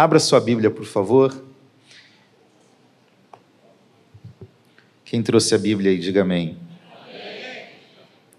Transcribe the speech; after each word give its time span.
Abra 0.00 0.18
sua 0.18 0.40
Bíblia, 0.40 0.70
por 0.70 0.86
favor. 0.86 1.44
Quem 5.04 5.22
trouxe 5.22 5.54
a 5.54 5.58
Bíblia 5.58 5.90
aí, 5.90 5.98
diga 5.98 6.22
amém. 6.22 6.56
amém. 6.90 7.66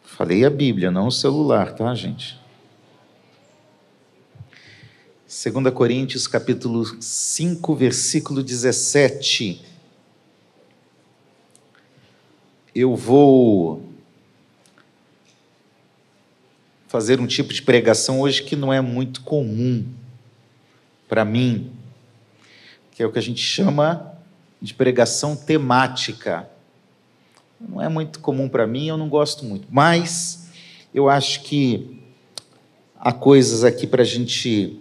Falei 0.03 0.43
a 0.43 0.49
Bíblia, 0.49 0.89
não 0.89 1.05
o 1.05 1.11
celular, 1.11 1.75
tá, 1.75 1.93
gente? 1.93 2.35
2 5.27 5.71
Coríntios, 5.71 6.25
capítulo 6.25 6.83
5, 6.99 7.75
versículo 7.75 8.41
17. 8.41 9.63
Eu 12.73 12.95
vou 12.95 13.87
fazer 16.87 17.19
um 17.19 17.27
tipo 17.27 17.53
de 17.53 17.61
pregação 17.61 18.19
hoje 18.19 18.41
que 18.41 18.55
não 18.55 18.73
é 18.73 18.81
muito 18.81 19.21
comum 19.21 20.00
para 21.11 21.25
mim, 21.25 21.73
que 22.89 23.03
é 23.03 23.05
o 23.05 23.11
que 23.11 23.19
a 23.19 23.21
gente 23.21 23.41
chama 23.41 24.13
de 24.61 24.73
pregação 24.73 25.35
temática. 25.35 26.49
Não 27.59 27.81
é 27.81 27.89
muito 27.89 28.21
comum 28.21 28.47
para 28.47 28.65
mim, 28.65 28.87
eu 28.87 28.95
não 28.95 29.09
gosto 29.09 29.43
muito, 29.43 29.67
mas 29.69 30.47
eu 30.93 31.09
acho 31.09 31.41
que 31.43 32.01
há 32.97 33.11
coisas 33.11 33.65
aqui 33.65 33.85
para 33.85 34.03
a 34.03 34.05
gente 34.05 34.79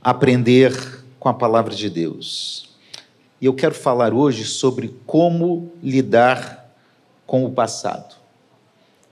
aprender 0.00 0.72
com 1.20 1.28
a 1.28 1.34
palavra 1.34 1.74
de 1.74 1.90
Deus. 1.90 2.74
E 3.38 3.44
eu 3.44 3.52
quero 3.52 3.74
falar 3.74 4.14
hoje 4.14 4.46
sobre 4.46 4.96
como 5.04 5.74
lidar 5.82 6.74
com 7.26 7.44
o 7.44 7.52
passado. 7.52 8.16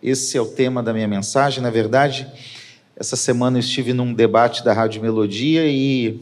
Esse 0.02 0.38
é 0.38 0.40
o 0.40 0.46
tema 0.46 0.82
da 0.82 0.94
minha 0.94 1.06
mensagem. 1.06 1.62
Na 1.62 1.68
verdade, 1.68 2.26
essa 2.96 3.16
semana 3.16 3.56
eu 3.56 3.60
estive 3.60 3.92
num 3.92 4.14
debate 4.14 4.64
da 4.64 4.72
Rádio 4.72 5.02
Melodia 5.02 5.66
e 5.66 6.20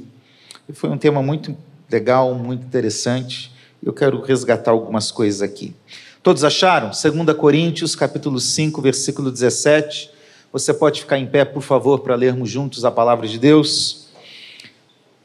foi 0.72 0.88
um 0.88 0.96
tema 0.96 1.22
muito 1.22 1.54
legal, 1.90 2.34
muito 2.34 2.64
interessante. 2.64 3.52
Eu 3.84 3.92
quero 3.92 4.22
resgatar 4.22 4.70
algumas 4.70 5.10
coisas 5.10 5.42
aqui. 5.42 5.74
Todos 6.22 6.44
acharam? 6.44 6.90
2 6.90 7.36
Coríntios, 7.36 7.94
capítulo 7.94 8.40
5, 8.40 8.80
versículo 8.80 9.30
17. 9.30 10.10
Você 10.52 10.72
pode 10.72 11.00
ficar 11.00 11.18
em 11.18 11.26
pé, 11.26 11.44
por 11.44 11.62
favor, 11.62 12.00
para 12.00 12.14
lermos 12.14 12.48
juntos 12.48 12.84
a 12.84 12.90
palavra 12.90 13.28
de 13.28 13.38
Deus? 13.38 14.06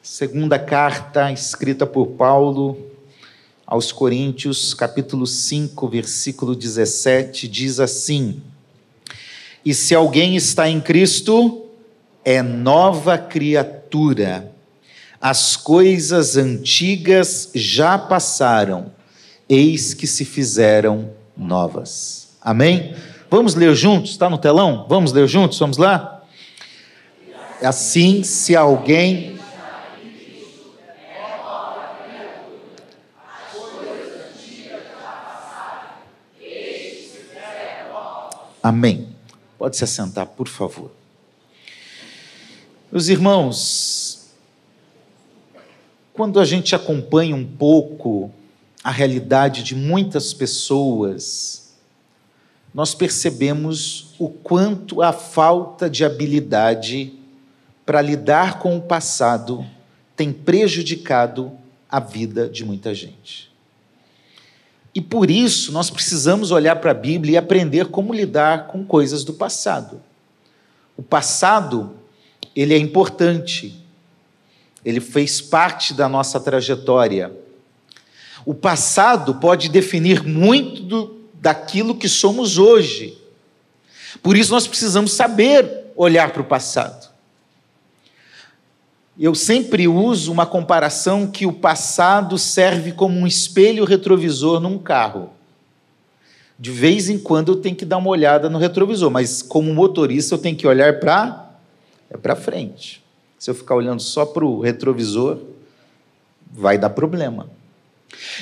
Segunda 0.02 0.60
carta 0.60 1.32
escrita 1.32 1.86
por 1.86 2.08
Paulo 2.08 2.78
aos 3.66 3.92
Coríntios, 3.92 4.74
capítulo 4.74 5.28
5, 5.28 5.88
versículo 5.88 6.56
17, 6.56 7.48
diz 7.48 7.80
assim: 7.80 8.42
e 9.68 9.74
se 9.74 9.94
alguém 9.94 10.34
está 10.38 10.70
em 10.70 10.80
Cristo, 10.80 11.66
é 12.24 12.42
nova 12.42 13.18
criatura. 13.18 14.50
As 15.20 15.58
coisas 15.58 16.38
antigas 16.38 17.50
já 17.54 17.98
passaram, 17.98 18.94
eis 19.50 19.94
que 19.94 20.08
se 20.08 20.24
fizeram 20.24 21.10
novas. 21.36 22.30
Amém? 22.42 22.96
Vamos 23.30 23.56
ler 23.56 23.76
juntos? 23.76 24.12
Está 24.12 24.30
no 24.30 24.38
telão? 24.38 24.86
Vamos 24.88 25.12
ler 25.12 25.28
juntos? 25.28 25.60
Vamos 25.60 25.76
lá? 25.76 26.24
Assim, 27.62 28.24
se 28.24 28.56
alguém 28.56 29.36
Amém. 38.64 39.17
Pode 39.58 39.76
se 39.76 39.84
assentar, 39.84 40.28
por 40.28 40.48
favor. 40.48 40.92
Meus 42.92 43.08
irmãos, 43.08 44.28
quando 46.14 46.40
a 46.40 46.46
gente 46.46 46.76
acompanha 46.76 47.36
um 47.36 47.46
pouco 47.46 48.32
a 48.84 48.92
realidade 48.92 49.64
de 49.64 49.76
muitas 49.76 50.34
pessoas, 50.34 51.76
nós 52.74 52.94
percebemos 52.94 54.14
o 54.20 54.30
quanto 54.30 55.02
a 55.02 55.12
falta 55.12 55.90
de 55.90 56.06
habilidade 56.06 57.14
para 57.86 58.02
lidar 58.02 58.60
com 58.60 58.78
o 58.78 58.82
passado 58.82 59.66
tem 60.16 60.34
prejudicado 60.34 61.52
a 61.90 62.00
vida 62.00 62.50
de 62.50 62.66
muita 62.66 62.94
gente. 62.94 63.52
E 64.98 65.02
por 65.02 65.30
isso 65.30 65.72
nós 65.72 65.92
precisamos 65.92 66.50
olhar 66.50 66.78
para 66.78 66.90
a 66.90 66.96
Bíblia 66.96 67.34
e 67.34 67.38
aprender 67.38 67.86
como 67.90 68.12
lidar 68.12 68.66
com 68.66 68.84
coisas 68.84 69.24
do 69.24 69.32
passado. 69.32 70.02
O 70.98 71.04
passado, 71.04 71.92
ele 72.56 72.74
é 72.74 72.80
importante. 72.80 73.80
Ele 74.84 75.00
fez 75.00 75.40
parte 75.40 75.94
da 75.94 76.10
nossa 76.10 76.40
trajetória. 76.40 77.32
O 78.44 78.56
passado 78.56 79.36
pode 79.36 79.70
definir 79.70 80.24
muito 80.24 80.82
do, 80.82 81.22
daquilo 81.36 81.94
que 81.94 82.10
somos 82.10 82.58
hoje. 82.58 83.22
Por 84.24 84.36
isso 84.36 84.52
nós 84.52 84.66
precisamos 84.66 85.14
saber 85.14 85.92
olhar 85.96 86.32
para 86.32 86.42
o 86.42 86.46
passado. 86.46 87.08
Eu 89.20 89.34
sempre 89.34 89.88
uso 89.88 90.32
uma 90.32 90.46
comparação 90.46 91.26
que 91.26 91.46
o 91.46 91.54
passado 91.54 92.38
serve 92.38 92.92
como 92.92 93.18
um 93.18 93.26
espelho 93.26 93.84
retrovisor 93.84 94.60
num 94.60 94.78
carro. 94.78 95.32
De 96.60 96.72
vez 96.72 97.10
em 97.10 97.18
quando 97.18 97.52
eu 97.52 97.56
tenho 97.56 97.76
que 97.76 97.86
dar 97.86 97.98
uma 97.98 98.10
olhada 98.10 98.50
no 98.50 98.60
retrovisor, 98.60 99.10
mas 99.10 99.42
como 99.42 99.74
motorista 99.74 100.36
eu 100.36 100.40
tenho 100.40 100.56
que 100.56 100.68
olhar 100.68 101.00
para 101.00 101.48
é 102.10 102.18
para 102.18 102.36
frente. 102.36 103.04
Se 103.38 103.50
eu 103.50 103.56
ficar 103.56 103.76
olhando 103.76 104.02
só 104.02 104.26
para 104.26 104.46
o 104.46 104.62
retrovisor, 104.62 105.40
vai 106.52 106.78
dar 106.78 106.90
problema. 106.92 107.50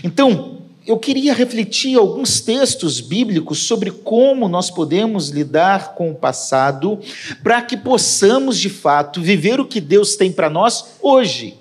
Então, 0.03 0.61
eu 0.85 0.99
queria 0.99 1.33
refletir 1.33 1.97
alguns 1.97 2.39
textos 2.41 3.01
bíblicos 3.01 3.63
sobre 3.63 3.89
como 3.89 4.47
nós 4.47 4.69
podemos 4.69 5.29
lidar 5.29 5.95
com 5.95 6.11
o 6.11 6.15
passado 6.15 6.99
para 7.41 7.61
que 7.61 7.75
possamos, 7.75 8.59
de 8.59 8.69
fato, 8.69 9.19
viver 9.19 9.59
o 9.59 9.65
que 9.65 9.81
Deus 9.81 10.15
tem 10.15 10.31
para 10.31 10.49
nós 10.49 10.97
hoje. 11.01 11.55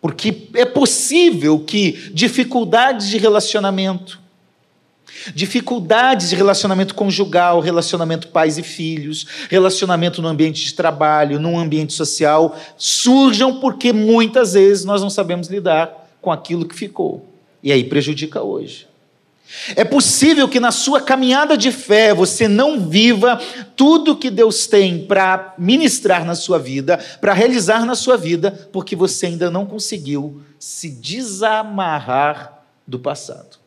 Porque 0.00 0.48
é 0.54 0.64
possível 0.64 1.60
que 1.60 2.10
dificuldades 2.14 3.08
de 3.08 3.18
relacionamento, 3.18 4.18
dificuldades 5.34 6.30
de 6.30 6.36
relacionamento 6.36 6.94
conjugal, 6.94 7.60
relacionamento 7.60 8.28
pais 8.28 8.56
e 8.56 8.62
filhos, 8.62 9.26
relacionamento 9.50 10.22
no 10.22 10.28
ambiente 10.28 10.64
de 10.64 10.72
trabalho, 10.72 11.38
no 11.38 11.58
ambiente 11.58 11.92
social, 11.92 12.56
surjam 12.78 13.60
porque 13.60 13.92
muitas 13.92 14.54
vezes 14.54 14.86
nós 14.86 15.02
não 15.02 15.10
sabemos 15.10 15.48
lidar 15.48 16.08
com 16.22 16.32
aquilo 16.32 16.64
que 16.64 16.74
ficou. 16.74 17.29
E 17.62 17.72
aí 17.72 17.84
prejudica 17.84 18.42
hoje. 18.42 18.88
É 19.74 19.84
possível 19.84 20.48
que 20.48 20.60
na 20.60 20.70
sua 20.70 21.00
caminhada 21.00 21.56
de 21.56 21.72
fé 21.72 22.14
você 22.14 22.46
não 22.46 22.88
viva 22.88 23.36
tudo 23.76 24.16
que 24.16 24.30
Deus 24.30 24.66
tem 24.66 25.04
para 25.06 25.54
ministrar 25.58 26.24
na 26.24 26.36
sua 26.36 26.58
vida, 26.58 26.98
para 27.20 27.32
realizar 27.32 27.84
na 27.84 27.96
sua 27.96 28.16
vida, 28.16 28.68
porque 28.72 28.94
você 28.94 29.26
ainda 29.26 29.50
não 29.50 29.66
conseguiu 29.66 30.40
se 30.58 30.88
desamarrar 30.88 32.64
do 32.86 32.98
passado. 32.98 33.58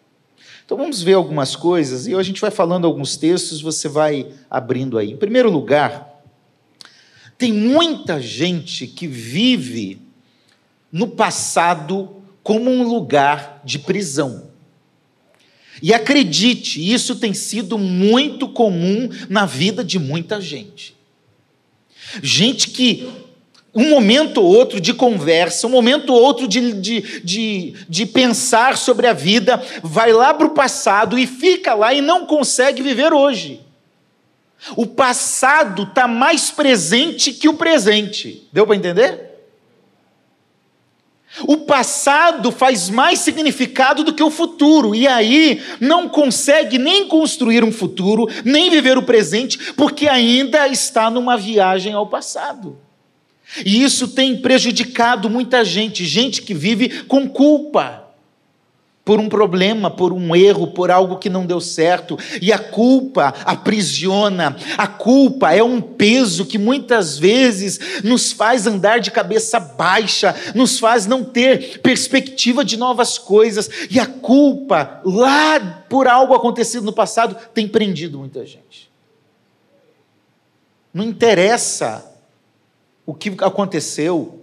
Então 0.66 0.78
vamos 0.78 1.02
ver 1.02 1.14
algumas 1.14 1.56
coisas 1.56 2.08
e 2.08 2.16
a 2.16 2.24
gente 2.24 2.40
vai 2.40 2.50
falando 2.50 2.88
alguns 2.88 3.18
textos, 3.18 3.62
você 3.62 3.90
vai 3.90 4.32
abrindo 4.50 4.98
aí. 4.98 5.12
Em 5.12 5.18
primeiro 5.18 5.52
lugar, 5.52 6.22
tem 7.38 7.52
muita 7.52 8.22
gente 8.22 8.88
que 8.88 9.06
vive 9.06 10.02
no 10.90 11.10
passado 11.10 12.23
como 12.44 12.70
um 12.70 12.84
lugar 12.84 13.62
de 13.64 13.80
prisão. 13.80 14.52
E 15.82 15.94
acredite, 15.94 16.94
isso 16.94 17.16
tem 17.16 17.34
sido 17.34 17.78
muito 17.78 18.48
comum 18.48 19.10
na 19.30 19.46
vida 19.46 19.84
de 19.84 19.98
muita 19.98 20.40
gente. 20.40 20.96
Gente 22.22 22.70
que, 22.70 23.10
um 23.74 23.90
momento 23.90 24.40
ou 24.42 24.46
outro 24.46 24.80
de 24.80 24.94
conversa, 24.94 25.66
um 25.66 25.72
momento 25.72 26.14
ou 26.14 26.22
outro 26.22 26.48
de, 26.48 26.74
de, 26.74 27.22
de, 27.22 27.74
de 27.90 28.06
pensar 28.06 28.78
sobre 28.78 29.08
a 29.08 29.14
vida, 29.14 29.62
vai 29.82 30.14
lá 30.14 30.34
para 30.34 30.46
o 30.46 30.54
passado 30.54 31.18
e 31.18 31.26
fica 31.26 31.74
lá 31.74 31.94
e 31.94 32.02
não 32.02 32.26
consegue 32.26 32.84
viver 32.84 33.14
hoje. 33.14 33.62
O 34.78 34.86
passado 34.86 35.84
está 35.84 36.08
mais 36.08 36.52
presente 36.52 37.34
que 37.34 37.50
o 37.50 37.56
presente. 37.56 38.48
Deu 38.54 38.66
para 38.66 38.76
entender? 38.76 39.33
O 41.42 41.58
passado 41.58 42.52
faz 42.52 42.90
mais 42.90 43.20
significado 43.20 44.04
do 44.04 44.14
que 44.14 44.22
o 44.22 44.30
futuro, 44.30 44.94
e 44.94 45.08
aí 45.08 45.62
não 45.80 46.08
consegue 46.08 46.78
nem 46.78 47.08
construir 47.08 47.64
um 47.64 47.72
futuro, 47.72 48.28
nem 48.46 48.70
viver 48.70 48.98
o 48.98 49.04
presente, 49.04 49.74
porque 49.74 50.08
ainda 50.08 50.68
está 50.68 51.10
numa 51.10 51.36
viagem 51.36 51.94
ao 51.94 52.08
passado. 52.08 52.78
E 53.66 53.84
isso 53.84 54.08
tem 54.10 54.38
prejudicado 54.38 55.30
muita 55.30 55.66
gente, 55.66 56.06
gente 56.06 56.42
que 56.42 56.54
vive 56.54 57.04
com 57.04 57.28
culpa. 57.28 58.03
Por 59.06 59.20
um 59.20 59.28
problema, 59.28 59.92
por 59.92 60.14
um 60.14 60.34
erro, 60.34 60.68
por 60.68 60.90
algo 60.90 61.18
que 61.18 61.30
não 61.30 61.46
deu 61.46 61.60
certo. 61.60 62.18
E 62.42 62.54
a 62.54 62.58
culpa 62.58 63.34
aprisiona. 63.46 64.56
A 64.78 64.88
culpa 64.88 65.54
é 65.54 65.62
um 65.62 65.82
peso 65.82 66.46
que 66.46 66.58
muitas 66.58 67.18
vezes 67.18 68.02
nos 68.04 68.32
faz 68.32 68.66
andar 68.66 69.00
de 69.00 69.12
cabeça 69.12 69.60
baixa, 69.60 70.34
nos 70.56 70.80
faz 70.80 71.06
não 71.06 71.24
ter 71.24 71.80
perspectiva 71.80 72.64
de 72.64 72.78
novas 72.78 73.18
coisas. 73.18 73.70
E 73.90 74.00
a 74.00 74.06
culpa, 74.06 75.02
lá 75.04 75.84
por 75.90 76.08
algo 76.08 76.34
acontecido 76.34 76.86
no 76.86 76.94
passado, 76.94 77.36
tem 77.54 77.68
prendido 77.68 78.18
muita 78.18 78.46
gente. 78.46 78.90
Não 80.94 81.04
interessa 81.04 82.06
o 83.06 83.14
que 83.14 83.30
aconteceu, 83.40 84.43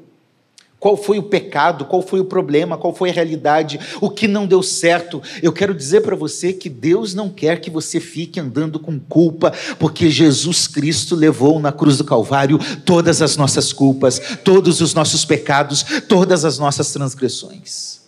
qual 0.81 0.97
foi 0.97 1.19
o 1.19 1.23
pecado, 1.23 1.85
qual 1.85 2.01
foi 2.01 2.21
o 2.21 2.25
problema, 2.25 2.79
qual 2.79 2.95
foi 2.95 3.11
a 3.11 3.13
realidade, 3.13 3.79
o 4.01 4.09
que 4.09 4.27
não 4.27 4.47
deu 4.47 4.63
certo. 4.63 5.23
Eu 5.43 5.53
quero 5.53 5.75
dizer 5.75 6.01
para 6.01 6.17
você 6.17 6.55
que 6.55 6.71
Deus 6.71 7.13
não 7.13 7.29
quer 7.29 7.61
que 7.61 7.71
você 7.71 8.01
fique 8.01 8.41
andando 8.41 8.81
com 8.81 8.99
culpa, 8.99 9.53
porque 9.79 10.09
Jesus 10.09 10.67
Cristo 10.67 11.15
levou 11.15 11.61
na 11.61 11.71
cruz 11.71 11.99
do 11.99 12.05
Calvário 12.05 12.59
todas 12.87 13.21
as 13.21 13.37
nossas 13.37 13.75
culpas, 13.75 14.19
todos 14.43 14.81
os 14.81 14.95
nossos 14.95 15.23
pecados, 15.27 15.85
todas 16.09 16.47
as 16.47 16.59
nossas 16.59 16.91
transgressões. 16.91 18.01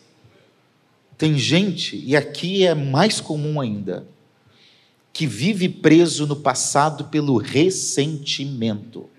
Tem 1.19 1.36
gente, 1.36 2.02
e 2.04 2.16
aqui 2.16 2.66
é 2.66 2.74
mais 2.74 3.20
comum 3.20 3.60
ainda, 3.60 4.06
que 5.12 5.26
vive 5.26 5.69
preso 5.69 6.26
no 6.26 6.36
passado 6.36 7.04
pelo 7.04 7.36
ressentimento. 7.36 9.10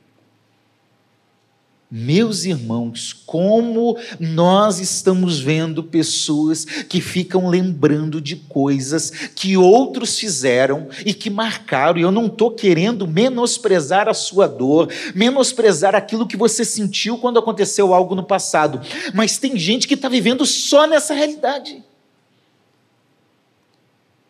Meus 1.95 2.43
irmãos, 2.43 3.13
como 3.13 3.95
nós 4.19 4.79
estamos 4.79 5.39
vendo 5.39 5.83
pessoas 5.83 6.65
que 6.65 6.99
ficam 6.99 7.47
lembrando 7.47 8.19
de 8.19 8.35
coisas 8.35 9.11
que 9.35 9.55
outros 9.55 10.17
fizeram 10.17 10.87
e 11.05 11.13
que 11.13 11.29
marcaram, 11.29 11.99
e 11.99 12.01
eu 12.01 12.11
não 12.11 12.25
estou 12.25 12.49
querendo 12.49 13.05
menosprezar 13.05 14.09
a 14.09 14.13
sua 14.15 14.47
dor, 14.47 14.91
menosprezar 15.13 15.93
aquilo 15.93 16.25
que 16.25 16.35
você 16.35 16.65
sentiu 16.65 17.19
quando 17.19 17.37
aconteceu 17.37 17.93
algo 17.93 18.15
no 18.15 18.23
passado, 18.23 18.81
mas 19.13 19.37
tem 19.37 19.55
gente 19.55 19.87
que 19.87 19.93
está 19.93 20.09
vivendo 20.09 20.47
só 20.47 20.87
nessa 20.87 21.13
realidade. 21.13 21.83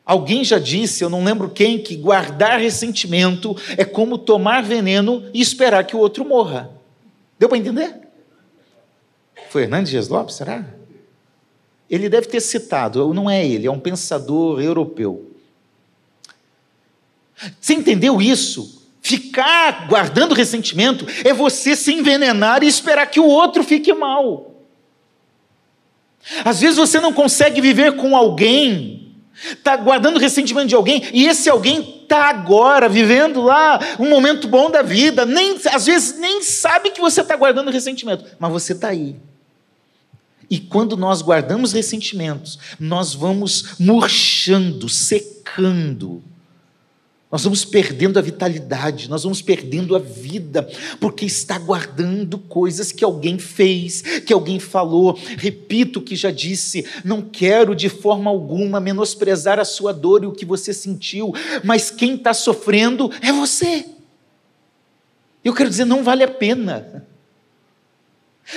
Alguém 0.06 0.44
já 0.44 0.60
disse, 0.60 1.02
eu 1.02 1.10
não 1.10 1.24
lembro 1.24 1.50
quem, 1.50 1.80
que 1.80 1.96
guardar 1.96 2.60
ressentimento 2.60 3.56
é 3.78 3.86
como 3.86 4.18
tomar 4.18 4.62
veneno 4.62 5.24
e 5.34 5.40
esperar 5.40 5.86
que 5.86 5.96
o 5.96 6.00
outro 6.00 6.26
morra. 6.26 6.83
Deu 7.44 7.50
para 7.50 7.58
entender? 7.58 7.94
Foi 9.50 9.64
Hernandes 9.64 9.92
Dias 9.92 10.08
Lopes, 10.08 10.36
será? 10.36 10.66
Ele 11.90 12.08
deve 12.08 12.28
ter 12.28 12.40
citado, 12.40 13.14
não 13.14 13.30
é 13.30 13.46
ele, 13.46 13.68
é 13.68 13.70
um 13.70 13.82
pensador 13.82 14.62
europeu. 14.62 15.30
Você 17.60 17.74
entendeu 17.74 18.22
isso? 18.22 18.88
Ficar 19.02 19.90
guardando 19.90 20.34
ressentimento 20.34 21.06
é 21.26 21.34
você 21.34 21.76
se 21.76 21.92
envenenar 21.92 22.64
e 22.64 22.68
esperar 22.68 23.08
que 23.08 23.20
o 23.20 23.28
outro 23.28 23.62
fique 23.62 23.92
mal. 23.92 24.56
Às 26.46 26.62
vezes 26.62 26.78
você 26.78 27.02
não 27.02 27.12
consegue 27.12 27.60
viver 27.60 27.98
com 27.98 28.16
alguém 28.16 29.03
está 29.52 29.76
guardando 29.76 30.20
ressentimento 30.20 30.68
de 30.68 30.76
alguém, 30.76 31.04
e 31.14 31.28
esse 31.28 31.50
alguém 31.50 32.02
está 32.04 32.30
agora 32.30 32.88
vivendo 32.88 33.42
lá 33.42 33.80
um 34.00 34.10
momento 34.10 34.48
bom 34.48 34.70
da 34.70 34.82
vida, 34.82 35.26
nem, 35.26 35.58
às 35.72 35.86
vezes 35.86 36.20
nem 36.20 36.42
sabe 36.42 36.92
que 36.92 37.02
você 37.02 37.22
está 37.22 37.36
guardando 37.36 37.72
ressentimento, 37.72 38.26
mas 38.40 38.52
você 38.52 38.74
está 38.74 38.90
aí. 38.90 39.16
E 40.50 40.60
quando 40.60 40.96
nós 40.96 41.22
guardamos 41.22 41.74
ressentimentos, 41.74 42.60
nós 42.80 43.14
vamos 43.14 43.80
murchando, 43.80 44.88
secando 44.88 46.24
nós 47.34 47.44
vamos 47.46 47.66
perdendo 47.66 48.20
a 48.20 48.22
vitalidade, 48.22 49.10
nós 49.10 49.24
vamos 49.24 49.42
perdendo 49.42 49.96
a 49.96 50.00
vida, 50.00 50.70
porque 51.00 51.26
está 51.26 51.58
guardando 51.58 52.38
coisas 52.38 52.92
que 52.92 53.04
alguém 53.04 53.40
fez, 53.40 54.02
que 54.20 54.32
alguém 54.32 54.60
falou. 54.60 55.18
Repito 55.36 55.98
o 55.98 56.02
que 56.04 56.16
já 56.16 56.30
disse, 56.30 56.86
não 57.04 57.24
quero 57.24 57.74
de 57.74 57.90
forma 57.90 58.30
alguma 58.30 58.80
menosprezar 58.80 59.60
a 59.60 59.66
sua 59.66 59.92
dor 59.92 60.24
e 60.24 60.28
o 60.28 60.32
que 60.32 60.46
você 60.46 60.72
sentiu, 60.72 61.34
mas 61.64 61.90
quem 61.90 62.14
está 62.14 62.36
sofrendo 62.36 63.10
é 63.20 63.34
você. 63.34 63.84
Eu 65.44 65.56
quero 65.56 65.72
dizer, 65.72 65.86
não 65.86 66.04
vale 66.04 66.24
a 66.24 66.28
pena. 66.28 67.04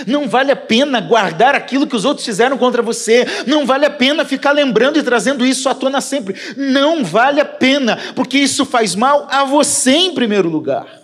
Não 0.06 0.28
vale 0.28 0.50
a 0.50 0.56
pena 0.56 1.00
guardar 1.00 1.54
aquilo 1.54 1.86
que 1.86 1.94
os 1.94 2.04
outros 2.04 2.26
fizeram 2.26 2.58
contra 2.58 2.82
você. 2.82 3.24
Não 3.46 3.64
vale 3.64 3.86
a 3.86 3.90
pena 3.90 4.24
ficar 4.24 4.52
lembrando 4.52 4.98
e 4.98 5.02
trazendo 5.02 5.46
isso 5.46 5.68
à 5.68 5.74
tona 5.74 6.00
sempre. 6.00 6.34
Não 6.56 7.04
vale 7.04 7.40
a 7.40 7.44
pena, 7.44 7.96
porque 8.14 8.38
isso 8.38 8.64
faz 8.64 8.94
mal 8.94 9.26
a 9.30 9.44
você 9.44 9.92
em 9.92 10.14
primeiro 10.14 10.48
lugar. 10.48 11.02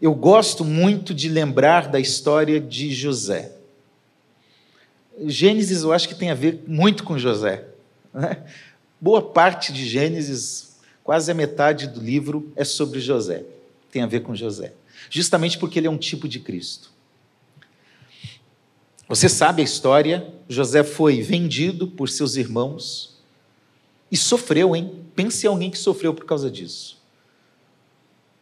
Eu 0.00 0.14
gosto 0.14 0.64
muito 0.64 1.14
de 1.14 1.28
lembrar 1.28 1.88
da 1.88 1.98
história 1.98 2.60
de 2.60 2.92
José. 2.92 3.52
Gênesis 5.24 5.82
eu 5.82 5.92
acho 5.92 6.08
que 6.08 6.14
tem 6.14 6.30
a 6.30 6.34
ver 6.34 6.62
muito 6.66 7.02
com 7.02 7.18
José. 7.18 7.64
Né? 8.12 8.38
Boa 9.00 9.22
parte 9.22 9.72
de 9.72 9.86
Gênesis, 9.86 10.76
quase 11.02 11.30
a 11.30 11.34
metade 11.34 11.86
do 11.86 12.00
livro, 12.00 12.52
é 12.54 12.64
sobre 12.64 13.00
José. 13.00 13.44
Tem 13.90 14.02
a 14.02 14.06
ver 14.06 14.20
com 14.20 14.34
José 14.34 14.72
justamente 15.10 15.58
porque 15.58 15.78
ele 15.78 15.86
é 15.86 15.90
um 15.90 15.98
tipo 15.98 16.28
de 16.28 16.40
Cristo. 16.40 16.90
Você 19.08 19.28
sabe 19.28 19.62
a 19.62 19.64
história, 19.64 20.34
José 20.48 20.82
foi 20.82 21.20
vendido 21.22 21.86
por 21.86 22.08
seus 22.08 22.36
irmãos 22.36 23.16
e 24.10 24.16
sofreu, 24.16 24.74
hein? 24.74 25.04
Pense 25.14 25.46
em 25.46 25.48
alguém 25.48 25.70
que 25.70 25.78
sofreu 25.78 26.12
por 26.12 26.24
causa 26.24 26.50
disso. 26.50 26.96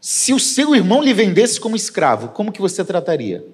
Se 0.01 0.33
o 0.33 0.41
seu 0.41 0.75
irmão 0.75 1.03
lhe 1.03 1.13
vendesse 1.13 1.61
como 1.61 1.77
escravo, 1.77 2.29
como 2.29 2.53
que 2.53 2.61
você 2.61 2.85
trataria? 2.85 3.45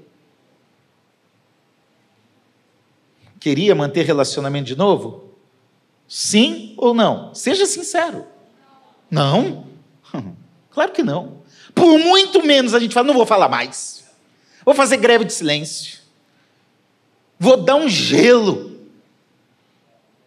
Queria 3.38 3.74
manter 3.74 4.04
relacionamento 4.04 4.66
de 4.66 4.76
novo? 4.76 5.30
Sim 6.08 6.74
ou 6.76 6.92
não? 6.92 7.34
Seja 7.34 7.66
sincero. 7.66 8.26
Não? 9.10 9.66
Claro 10.72 10.92
que 10.92 11.02
não. 11.02 11.38
Por 11.74 11.98
muito 11.98 12.46
menos 12.46 12.74
a 12.74 12.78
gente 12.78 12.94
fala, 12.94 13.08
não 13.08 13.14
vou 13.14 13.26
falar 13.26 13.48
mais. 13.48 14.04
Vou 14.64 14.72
fazer 14.72 14.98
greve 14.98 15.24
de 15.24 15.32
silêncio. 15.32 15.99
Vou 17.40 17.56
dar 17.56 17.74
um 17.74 17.88
gelo. 17.88 18.78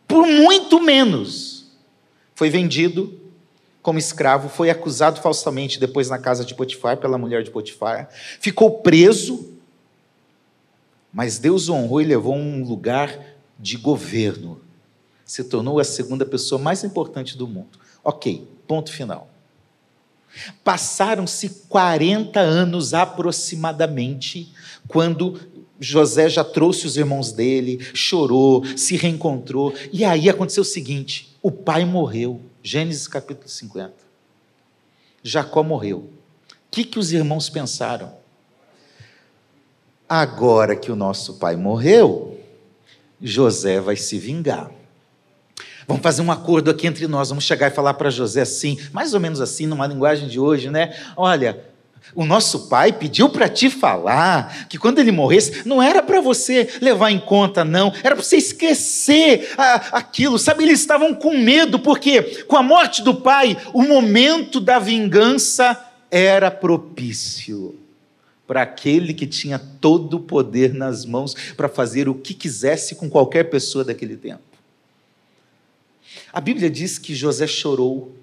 Por 0.07 0.25
muito 0.25 0.81
menos. 0.81 1.67
Foi 2.33 2.49
vendido 2.49 3.21
como 3.83 3.99
escravo, 3.99 4.47
foi 4.47 4.69
acusado 4.69 5.21
falsamente 5.21 5.79
depois 5.79 6.09
na 6.09 6.17
casa 6.17 6.45
de 6.45 6.55
Potifar, 6.55 6.97
pela 6.97 7.17
mulher 7.17 7.43
de 7.43 7.51
Potifar, 7.51 8.09
ficou 8.39 8.79
preso, 8.79 9.51
mas 11.11 11.37
Deus 11.37 11.67
o 11.67 11.73
honrou 11.73 12.01
e 12.01 12.05
levou 12.05 12.33
a 12.33 12.37
um 12.37 12.63
lugar 12.63 13.19
de 13.59 13.75
governo. 13.75 14.61
Se 15.25 15.43
tornou 15.43 15.79
a 15.79 15.83
segunda 15.83 16.25
pessoa 16.25 16.59
mais 16.59 16.83
importante 16.83 17.37
do 17.37 17.45
mundo. 17.45 17.77
Ok, 18.03 18.47
ponto 18.65 18.91
final. 18.91 19.29
Passaram-se 20.63 21.49
40 21.67 22.39
anos 22.39 22.93
aproximadamente, 22.93 24.51
quando 24.87 25.39
José 25.83 26.29
já 26.29 26.45
trouxe 26.45 26.87
os 26.87 26.95
irmãos 26.95 27.33
dele, 27.33 27.85
chorou, 27.93 28.63
se 28.77 28.95
reencontrou, 28.95 29.73
e 29.91 30.05
aí 30.05 30.29
aconteceu 30.29 30.61
o 30.61 30.65
seguinte: 30.65 31.37
o 31.41 31.51
pai 31.51 31.83
morreu. 31.83 32.39
Gênesis 32.63 33.05
capítulo 33.05 33.49
50. 33.49 33.91
Jacó 35.21 35.61
morreu. 35.61 35.97
O 35.97 36.11
que, 36.71 36.85
que 36.85 36.97
os 36.97 37.11
irmãos 37.11 37.49
pensaram? 37.49 38.13
Agora 40.07 40.73
que 40.73 40.89
o 40.89 40.95
nosso 40.95 41.33
pai 41.33 41.57
morreu, 41.57 42.39
José 43.21 43.81
vai 43.81 43.97
se 43.97 44.17
vingar. 44.17 44.71
Vamos 45.85 46.01
fazer 46.01 46.21
um 46.21 46.31
acordo 46.31 46.71
aqui 46.71 46.87
entre 46.87 47.07
nós, 47.07 47.27
vamos 47.27 47.43
chegar 47.43 47.67
e 47.69 47.75
falar 47.75 47.95
para 47.95 48.09
José 48.09 48.41
assim, 48.41 48.79
mais 48.93 49.13
ou 49.13 49.19
menos 49.19 49.41
assim, 49.41 49.65
numa 49.65 49.85
linguagem 49.85 50.29
de 50.29 50.39
hoje, 50.39 50.69
né? 50.69 50.95
Olha, 51.17 51.72
o 52.15 52.25
nosso 52.25 52.67
pai 52.67 52.91
pediu 52.93 53.29
para 53.29 53.49
te 53.49 53.69
falar 53.69 54.67
que 54.67 54.77
quando 54.77 54.99
ele 54.99 55.11
morresse, 55.11 55.67
não 55.67 55.81
era 55.81 56.01
para 56.01 56.21
você 56.21 56.69
levar 56.81 57.11
em 57.11 57.19
conta, 57.19 57.63
não, 57.65 57.91
era 58.03 58.15
para 58.15 58.23
você 58.23 58.37
esquecer 58.37 59.53
a, 59.57 59.97
aquilo, 59.97 60.37
sabe? 60.37 60.63
Eles 60.63 60.79
estavam 60.79 61.13
com 61.13 61.37
medo, 61.37 61.79
porque 61.79 62.43
com 62.45 62.55
a 62.55 62.63
morte 62.63 63.01
do 63.01 63.15
pai, 63.15 63.57
o 63.73 63.81
momento 63.81 64.59
da 64.59 64.79
vingança 64.79 65.79
era 66.11 66.51
propício 66.51 67.75
para 68.45 68.61
aquele 68.61 69.13
que 69.13 69.25
tinha 69.25 69.57
todo 69.57 70.17
o 70.17 70.19
poder 70.19 70.73
nas 70.73 71.05
mãos 71.05 71.33
para 71.55 71.69
fazer 71.69 72.07
o 72.09 72.13
que 72.13 72.33
quisesse 72.33 72.95
com 72.95 73.09
qualquer 73.09 73.49
pessoa 73.49 73.83
daquele 73.83 74.17
tempo. 74.17 74.41
A 76.31 76.41
Bíblia 76.41 76.69
diz 76.69 76.99
que 76.99 77.15
José 77.15 77.47
chorou, 77.47 78.15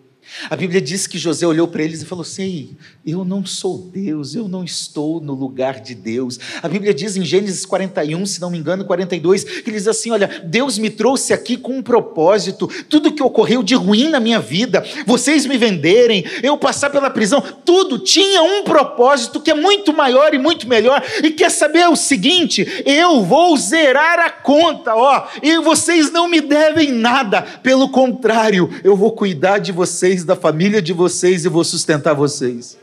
A 0.49 0.57
Bíblia 0.57 0.81
diz 0.81 1.07
que 1.07 1.19
José 1.19 1.47
olhou 1.47 1.67
para 1.69 1.83
eles 1.83 2.03
e 2.03 2.07
falou 2.07 2.23
assim: 2.23 2.77
Eu 3.05 3.25
não 3.25 3.45
sou 3.45 3.79
Deus, 3.79 4.35
eu 4.35 4.49
não 4.49 4.65
estou 4.65 5.21
no 5.21 5.35
lugar 5.35 5.81
de 5.81 5.95
Deus. 5.95 6.39
A 6.63 6.69
Bíblia 6.69 6.95
diz 6.95 7.17
em 7.17 7.25
Gênesis 7.25 7.67
41, 7.67 8.25
se 8.27 8.41
não 8.41 8.51
me 8.51 8.59
engano, 8.59 8.85
42, 8.85 9.45
que 9.45 9.71
diz 9.71 9.87
assim: 9.87 10.11
Olha, 10.11 10.43
Deus 10.45 10.79
me 10.79 10.89
trouxe 10.89 11.33
aqui 11.33 11.57
com 11.57 11.79
um 11.79 11.83
propósito, 11.83 12.69
tudo 12.89 13.13
que 13.13 13.23
ocorreu 13.23 13.63
de 13.63 13.75
ruim 13.75 14.09
na 14.09 14.21
minha 14.21 14.41
vida, 14.41 14.85
vocês 15.07 15.47
me 15.47 15.59
venderem, 15.59 16.25
eu 16.43 16.57
passar 16.57 16.91
pela 16.91 17.11
prisão, 17.11 17.43
tudo 17.65 17.99
tinha 17.99 18.43
um 18.43 18.63
propósito 18.65 19.41
que 19.41 19.51
é 19.51 19.55
muito 19.55 19.93
maior 19.93 20.33
e 20.35 20.39
muito 20.39 20.69
melhor. 20.69 21.03
E 21.23 21.31
quer 21.31 21.51
saber 21.51 21.89
o 21.89 21.97
seguinte: 21.97 22.67
eu 22.87 23.23
vou 23.25 23.57
zerar 23.57 24.19
a 24.21 24.31
conta, 24.31 24.95
ó, 24.95 25.27
e 25.43 25.59
vocês 25.59 26.11
não 26.13 26.29
me 26.29 26.41
devem 26.41 26.93
nada, 26.93 27.43
pelo 27.43 27.89
contrário, 27.91 28.71
eu 28.85 28.97
vou 28.97 29.13
cuidar 29.13 29.59
de 29.59 29.73
vocês 29.73 30.20
da 30.25 30.37
família 30.37 30.81
de 30.81 30.93
vocês 30.93 31.45
e 31.45 31.49
vou 31.49 31.65
sustentar 31.65 32.15
vocês. 32.15 32.79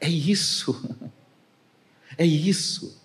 É 0.00 0.08
isso. 0.08 0.78
É 2.18 2.24
isso. 2.24 2.96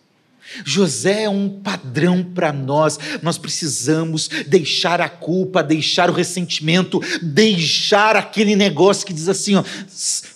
José 0.65 1.23
é 1.23 1.29
um 1.29 1.49
padrão 1.49 2.23
para 2.23 2.51
nós. 2.51 2.99
Nós 3.21 3.37
precisamos 3.37 4.29
deixar 4.47 4.99
a 4.99 5.09
culpa, 5.09 5.63
deixar 5.63 6.09
o 6.09 6.13
ressentimento, 6.13 7.01
deixar 7.21 8.15
aquele 8.15 8.55
negócio 8.55 9.05
que 9.05 9.13
diz 9.13 9.29
assim: 9.29 9.55
ó, 9.55 9.63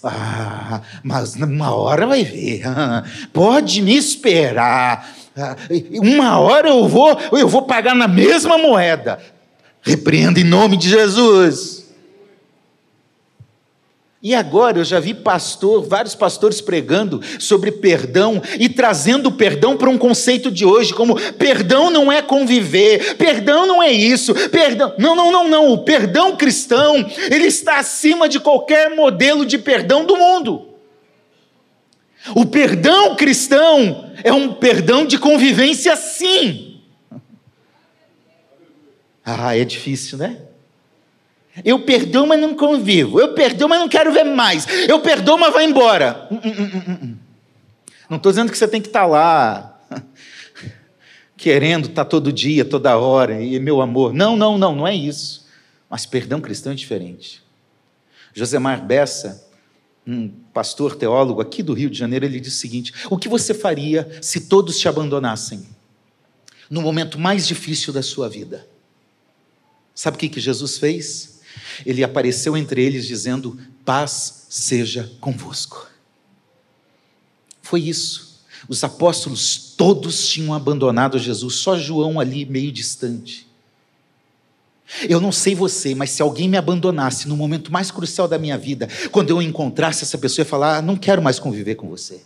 ah, 0.04 0.82
mas 1.04 1.36
uma 1.36 1.76
hora 1.76 2.08
vai 2.08 2.24
ver, 2.24 2.64
pode 3.34 3.82
me 3.82 3.96
esperar. 3.96 5.14
Uma 6.02 6.40
hora 6.40 6.70
eu 6.70 6.88
vou, 6.88 7.20
eu 7.34 7.48
vou 7.48 7.64
pagar 7.64 7.94
na 7.94 8.08
mesma 8.08 8.58
moeda. 8.58 9.20
Repreenda 9.82 10.40
em 10.40 10.46
nome 10.46 10.78
de 10.78 10.90
Jesus. 10.90 11.75
E 14.26 14.34
agora 14.34 14.80
eu 14.80 14.84
já 14.84 15.00
vi 15.00 15.14
pastor, 15.14 15.84
vários 15.84 16.16
pastores 16.16 16.60
pregando 16.60 17.22
sobre 17.38 17.72
perdão 17.72 18.42
e 18.60 18.68
trazendo 18.68 19.32
perdão 19.32 19.78
para 19.78 19.88
um 19.88 20.00
conceito 20.00 20.50
de 20.50 20.66
hoje, 20.66 20.96
como 20.96 21.16
perdão 21.34 21.92
não 21.92 22.12
é 22.12 22.24
conviver, 22.24 23.18
perdão 23.18 23.68
não 23.68 23.84
é 23.84 23.92
isso, 23.92 24.34
perdão. 24.50 24.96
Não, 24.98 25.16
não, 25.16 25.32
não, 25.32 25.48
não. 25.48 25.72
O 25.72 25.78
perdão 25.84 26.36
cristão, 26.36 27.08
ele 27.30 27.46
está 27.46 27.78
acima 27.78 28.28
de 28.28 28.40
qualquer 28.40 28.96
modelo 28.96 29.46
de 29.46 29.60
perdão 29.60 30.04
do 30.04 30.18
mundo. 30.18 30.70
O 32.34 32.48
perdão 32.48 33.16
cristão 33.16 34.12
é 34.24 34.34
um 34.34 34.54
perdão 34.54 35.06
de 35.06 35.20
convivência, 35.20 35.96
sim. 35.96 36.82
Ah, 39.24 39.56
é 39.56 39.64
difícil, 39.64 40.18
né? 40.18 40.45
Eu 41.64 41.80
perdoo, 41.80 42.28
mas 42.28 42.40
não 42.40 42.54
convivo. 42.54 43.20
Eu 43.20 43.34
perdoo, 43.34 43.70
mas 43.70 43.80
não 43.80 43.88
quero 43.88 44.12
ver 44.12 44.24
mais. 44.24 44.68
Eu 44.88 45.00
perdoo, 45.00 45.38
mas 45.38 45.54
vai 45.54 45.66
embora. 45.66 46.28
Hum, 46.30 46.40
hum, 46.44 46.98
hum, 47.02 47.16
não 48.10 48.18
estou 48.18 48.32
dizendo 48.32 48.52
que 48.52 48.58
você 48.58 48.68
tem 48.68 48.82
que 48.82 48.88
estar 48.88 49.02
tá 49.02 49.06
lá 49.06 49.80
querendo 51.38 51.88
estar 51.88 52.04
tá 52.04 52.10
todo 52.10 52.32
dia, 52.32 52.66
toda 52.66 52.98
hora, 52.98 53.42
e 53.42 53.60
meu 53.60 53.82
amor. 53.82 54.14
Não, 54.14 54.36
não, 54.36 54.58
não, 54.58 54.76
não 54.76 54.88
é 54.88 54.94
isso. 54.94 55.46
Mas 55.90 56.06
perdão 56.06 56.42
cristão 56.42 56.74
é 56.74 56.76
diferente. 56.76 57.42
Josemar 58.34 58.84
Bessa, 58.86 59.50
um 60.06 60.28
pastor 60.54 60.96
teólogo 60.96 61.40
aqui 61.40 61.64
do 61.64 61.74
Rio 61.74 61.90
de 61.90 61.98
Janeiro, 61.98 62.26
ele 62.26 62.40
diz 62.40 62.54
o 62.54 62.58
seguinte: 62.58 62.94
O 63.10 63.18
que 63.18 63.30
você 63.30 63.54
faria 63.54 64.20
se 64.22 64.42
todos 64.42 64.78
te 64.78 64.90
abandonassem 64.90 65.66
no 66.70 66.82
momento 66.82 67.18
mais 67.18 67.48
difícil 67.48 67.94
da 67.94 68.02
sua 68.02 68.28
vida? 68.28 68.68
Sabe 69.94 70.18
o 70.18 70.20
que, 70.20 70.28
que 70.28 70.42
Jesus 70.42 70.78
fez? 70.78 71.35
Ele 71.86 72.04
apareceu 72.04 72.56
entre 72.56 72.84
eles 72.84 73.06
dizendo: 73.06 73.58
Paz 73.84 74.48
seja 74.50 75.12
convosco. 75.20 75.88
Foi 77.62 77.82
isso. 77.82 78.44
Os 78.68 78.84
apóstolos 78.84 79.74
todos 79.78 80.28
tinham 80.28 80.54
abandonado 80.54 81.20
Jesus, 81.20 81.56
só 81.56 81.78
João 81.78 82.20
ali 82.20 82.46
meio 82.46 82.72
distante. 82.72 83.48
Eu 85.10 85.20
não 85.20 85.32
sei 85.32 85.56
você, 85.56 85.96
mas 85.96 86.12
se 86.12 86.22
alguém 86.22 86.48
me 86.48 86.58
abandonasse 86.58 87.28
no 87.28 87.36
momento 87.36 87.72
mais 87.72 87.90
crucial 87.90 88.28
da 88.28 88.38
minha 88.38 88.58
vida, 88.58 88.88
quando 89.12 89.32
eu 89.32 89.42
encontrasse 89.42 90.04
essa 90.04 90.18
pessoa, 90.18 90.44
ia 90.44 90.50
falar: 90.50 90.78
ah, 90.78 90.82
não 90.82 90.96
quero 90.96 91.22
mais 91.22 91.40
conviver 91.40 91.76
com 91.76 91.90
você. 91.90 92.22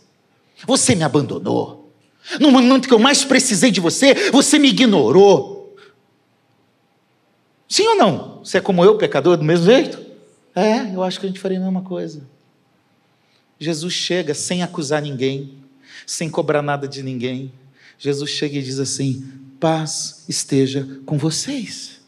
Você 0.66 0.94
me 0.94 1.02
abandonou. 1.02 1.90
No 2.38 2.50
momento 2.50 2.86
que 2.86 2.92
eu 2.92 2.98
mais 2.98 3.24
precisei 3.24 3.70
de 3.70 3.80
você, 3.80 4.30
você 4.30 4.58
me 4.58 4.68
ignorou. 4.68 5.59
Sim 7.70 7.86
ou 7.86 7.96
não? 7.96 8.40
Você 8.40 8.58
é 8.58 8.60
como 8.60 8.84
eu, 8.84 8.98
pecador, 8.98 9.36
do 9.36 9.44
mesmo 9.44 9.66
jeito? 9.66 10.04
É, 10.56 10.92
eu 10.92 11.04
acho 11.04 11.20
que 11.20 11.26
a 11.26 11.28
gente 11.28 11.38
faria 11.38 11.56
a 11.56 11.62
mesma 11.62 11.82
coisa. 11.82 12.28
Jesus 13.60 13.94
chega 13.94 14.34
sem 14.34 14.64
acusar 14.64 15.00
ninguém, 15.00 15.54
sem 16.04 16.28
cobrar 16.28 16.62
nada 16.62 16.88
de 16.88 17.00
ninguém. 17.00 17.52
Jesus 17.96 18.28
chega 18.30 18.58
e 18.58 18.62
diz 18.62 18.80
assim: 18.80 19.24
paz 19.60 20.24
esteja 20.28 20.84
com 21.06 21.16
vocês. 21.16 22.00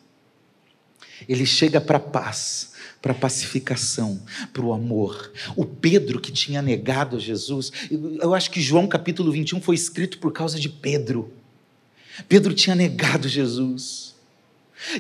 Ele 1.28 1.46
chega 1.46 1.80
para 1.80 1.98
a 1.98 2.00
paz, 2.00 2.72
para 3.00 3.12
a 3.12 3.14
pacificação, 3.14 4.20
para 4.52 4.64
o 4.64 4.72
amor. 4.72 5.30
O 5.54 5.64
Pedro 5.64 6.20
que 6.20 6.32
tinha 6.32 6.60
negado 6.60 7.20
Jesus, 7.20 7.70
eu 8.20 8.34
acho 8.34 8.50
que 8.50 8.60
João 8.60 8.88
capítulo 8.88 9.30
21 9.30 9.60
foi 9.60 9.76
escrito 9.76 10.18
por 10.18 10.32
causa 10.32 10.58
de 10.58 10.68
Pedro. 10.68 11.32
Pedro 12.28 12.52
tinha 12.52 12.74
negado 12.74 13.28
Jesus. 13.28 14.11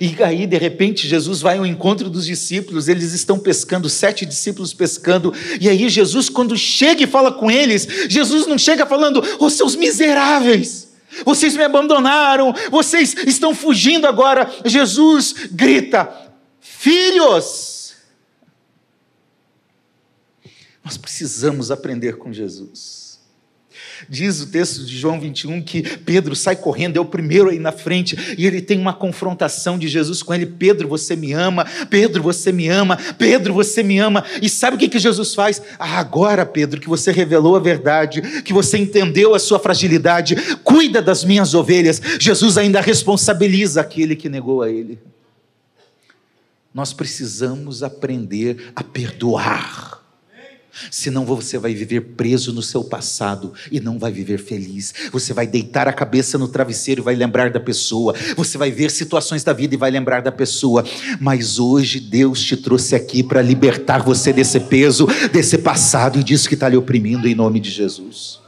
E 0.00 0.22
aí, 0.22 0.46
de 0.46 0.56
repente, 0.56 1.08
Jesus 1.08 1.40
vai 1.40 1.58
ao 1.58 1.66
encontro 1.66 2.08
dos 2.08 2.24
discípulos, 2.26 2.88
eles 2.88 3.12
estão 3.12 3.38
pescando, 3.38 3.88
sete 3.88 4.24
discípulos 4.24 4.72
pescando, 4.72 5.34
e 5.60 5.68
aí 5.68 5.88
Jesus, 5.88 6.28
quando 6.28 6.56
chega 6.56 7.02
e 7.02 7.06
fala 7.06 7.32
com 7.32 7.50
eles, 7.50 7.86
Jesus 8.08 8.46
não 8.46 8.56
chega 8.56 8.86
falando, 8.86 9.18
ô 9.38 9.46
oh, 9.46 9.50
seus 9.50 9.74
miseráveis, 9.76 10.92
vocês 11.24 11.56
me 11.56 11.62
abandonaram, 11.62 12.54
vocês 12.70 13.14
estão 13.26 13.54
fugindo 13.54 14.06
agora. 14.06 14.50
Jesus 14.64 15.34
grita, 15.50 16.10
filhos, 16.60 17.94
nós 20.84 20.96
precisamos 20.96 21.70
aprender 21.70 22.16
com 22.16 22.32
Jesus. 22.32 23.11
Diz 24.08 24.40
o 24.40 24.46
texto 24.46 24.84
de 24.84 24.96
João 24.96 25.20
21 25.20 25.62
que 25.62 25.82
Pedro 25.98 26.34
sai 26.34 26.56
correndo, 26.56 26.96
é 26.96 27.00
o 27.00 27.04
primeiro 27.04 27.50
aí 27.50 27.58
na 27.58 27.72
frente, 27.72 28.16
e 28.36 28.46
ele 28.46 28.60
tem 28.60 28.78
uma 28.78 28.92
confrontação 28.92 29.78
de 29.78 29.88
Jesus 29.88 30.22
com 30.22 30.34
ele: 30.34 30.46
Pedro, 30.46 30.88
você 30.88 31.14
me 31.14 31.32
ama, 31.32 31.64
Pedro, 31.88 32.22
você 32.22 32.52
me 32.52 32.68
ama, 32.68 32.96
Pedro, 33.16 33.54
você 33.54 33.82
me 33.82 33.98
ama. 33.98 34.24
E 34.40 34.48
sabe 34.48 34.76
o 34.76 34.78
que, 34.78 34.88
que 34.88 34.98
Jesus 34.98 35.34
faz? 35.34 35.62
Ah, 35.78 35.98
agora, 35.98 36.44
Pedro, 36.44 36.80
que 36.80 36.88
você 36.88 37.12
revelou 37.12 37.56
a 37.56 37.60
verdade, 37.60 38.42
que 38.42 38.52
você 38.52 38.78
entendeu 38.78 39.34
a 39.34 39.38
sua 39.38 39.58
fragilidade, 39.58 40.36
cuida 40.64 41.00
das 41.00 41.24
minhas 41.24 41.54
ovelhas. 41.54 42.00
Jesus 42.18 42.58
ainda 42.58 42.80
responsabiliza 42.80 43.80
aquele 43.80 44.16
que 44.16 44.28
negou 44.28 44.62
a 44.62 44.70
ele. 44.70 44.98
Nós 46.74 46.92
precisamos 46.92 47.82
aprender 47.82 48.72
a 48.74 48.82
perdoar 48.82 50.01
Senão 50.90 51.24
você 51.24 51.58
vai 51.58 51.74
viver 51.74 52.00
preso 52.16 52.52
no 52.52 52.62
seu 52.62 52.82
passado 52.82 53.52
e 53.70 53.78
não 53.78 53.98
vai 53.98 54.10
viver 54.10 54.38
feliz. 54.38 54.94
Você 55.12 55.32
vai 55.32 55.46
deitar 55.46 55.86
a 55.86 55.92
cabeça 55.92 56.38
no 56.38 56.48
travesseiro 56.48 57.02
e 57.02 57.04
vai 57.04 57.14
lembrar 57.14 57.50
da 57.50 57.60
pessoa. 57.60 58.14
Você 58.36 58.56
vai 58.56 58.70
ver 58.70 58.90
situações 58.90 59.44
da 59.44 59.52
vida 59.52 59.74
e 59.74 59.78
vai 59.78 59.90
lembrar 59.90 60.22
da 60.22 60.32
pessoa. 60.32 60.84
Mas 61.20 61.58
hoje 61.58 62.00
Deus 62.00 62.42
te 62.42 62.56
trouxe 62.56 62.94
aqui 62.94 63.22
para 63.22 63.42
libertar 63.42 64.02
você 64.02 64.32
desse 64.32 64.58
peso, 64.60 65.06
desse 65.32 65.58
passado 65.58 66.18
e 66.18 66.24
disso 66.24 66.48
que 66.48 66.54
está 66.54 66.68
lhe 66.68 66.76
oprimindo 66.76 67.28
em 67.28 67.34
nome 67.34 67.60
de 67.60 67.70
Jesus. 67.70 68.40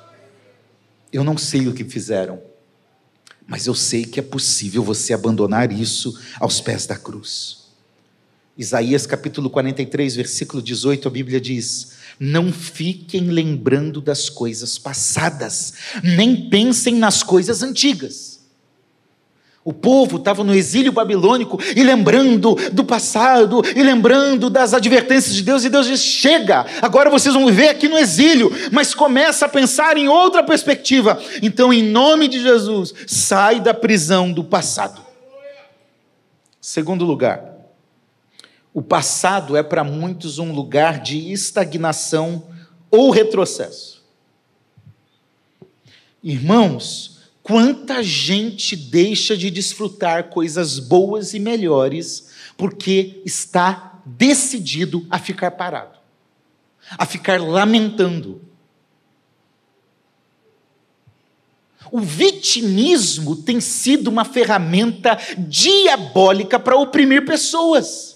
Eu 1.13 1.23
não 1.23 1.37
sei 1.37 1.69
o 1.69 1.75
que 1.75 1.85
fizeram, 1.85 2.41
mas 3.47 3.67
eu 3.67 3.75
sei 3.75 4.05
que 4.05 4.19
é 4.19 4.23
possível 4.23 4.83
você 4.83 5.13
abandonar 5.13 5.71
isso 5.71 6.19
aos 6.41 6.61
pés 6.61 6.87
da 6.87 6.97
cruz. 6.97 7.65
Isaías 8.57 9.05
capítulo 9.05 9.51
43, 9.51 10.15
versículo 10.15 10.63
18, 10.63 11.09
a 11.09 11.11
Bíblia 11.11 11.41
diz: 11.41 11.93
não 12.19 12.53
fiquem 12.53 13.29
lembrando 13.29 14.01
das 14.01 14.29
coisas 14.29 14.79
passadas, 14.79 15.75
nem 16.03 16.49
pensem 16.49 16.95
nas 16.97 17.23
coisas 17.23 17.63
antigas. 17.63 18.35
O 19.65 19.73
povo 19.73 20.19
estava 20.19 20.45
no 20.45 20.55
exílio 20.55 20.93
babilônico 20.93 21.59
e 21.75 21.83
lembrando 21.83 22.55
do 22.71 22.85
passado, 22.85 23.63
e 23.75 23.83
lembrando 23.83 24.51
das 24.51 24.75
advertências 24.75 25.35
de 25.35 25.43
Deus, 25.43 25.65
e 25.65 25.71
Deus 25.71 25.87
diz: 25.87 26.01
chega, 26.01 26.67
agora 26.83 27.09
vocês 27.09 27.35
vão 27.35 27.47
viver 27.47 27.69
aqui 27.69 27.89
no 27.89 27.99
exílio, 27.99 28.53
mas 28.71 28.95
começa 28.95 29.47
a 29.47 29.49
pensar 29.49 29.97
em 29.97 30.07
outra 30.07 30.43
perspectiva. 30.43 31.19
Então, 31.43 31.73
em 31.73 31.83
nome 31.83 32.29
de 32.29 32.43
Jesus, 32.43 32.93
sai 33.07 33.59
da 33.59 33.73
prisão 33.73 34.31
do 34.31 34.45
passado. 34.45 35.01
Segundo 36.61 37.07
lugar, 37.07 37.54
o 38.75 38.83
passado 38.83 39.57
é 39.57 39.63
para 39.63 39.85
muitos 39.85 40.41
um 40.41 40.53
lugar 40.53 41.01
de 41.01 41.33
estagnação 41.33 42.49
ou 42.91 43.11
retrocesso. 43.11 44.03
Irmãos, 46.21 47.21
quanta 47.41 48.03
gente 48.03 48.75
deixa 48.75 49.37
de 49.37 49.49
desfrutar 49.49 50.31
coisas 50.31 50.81
boas 50.81 51.35
e 51.35 51.39
melhores 51.39 52.31
porque 52.57 53.23
está 53.25 54.03
decidido 54.05 55.07
a 55.09 55.21
ficar 55.21 55.53
parado, 55.53 55.97
a 56.99 57.07
ficar 57.07 57.41
lamentando. 57.41 58.43
O 61.93 62.01
vitimismo 62.01 63.37
tem 63.37 63.61
sido 63.61 64.09
uma 64.09 64.25
ferramenta 64.25 65.17
diabólica 65.39 66.59
para 66.59 66.77
oprimir 66.77 67.25
pessoas. 67.25 68.14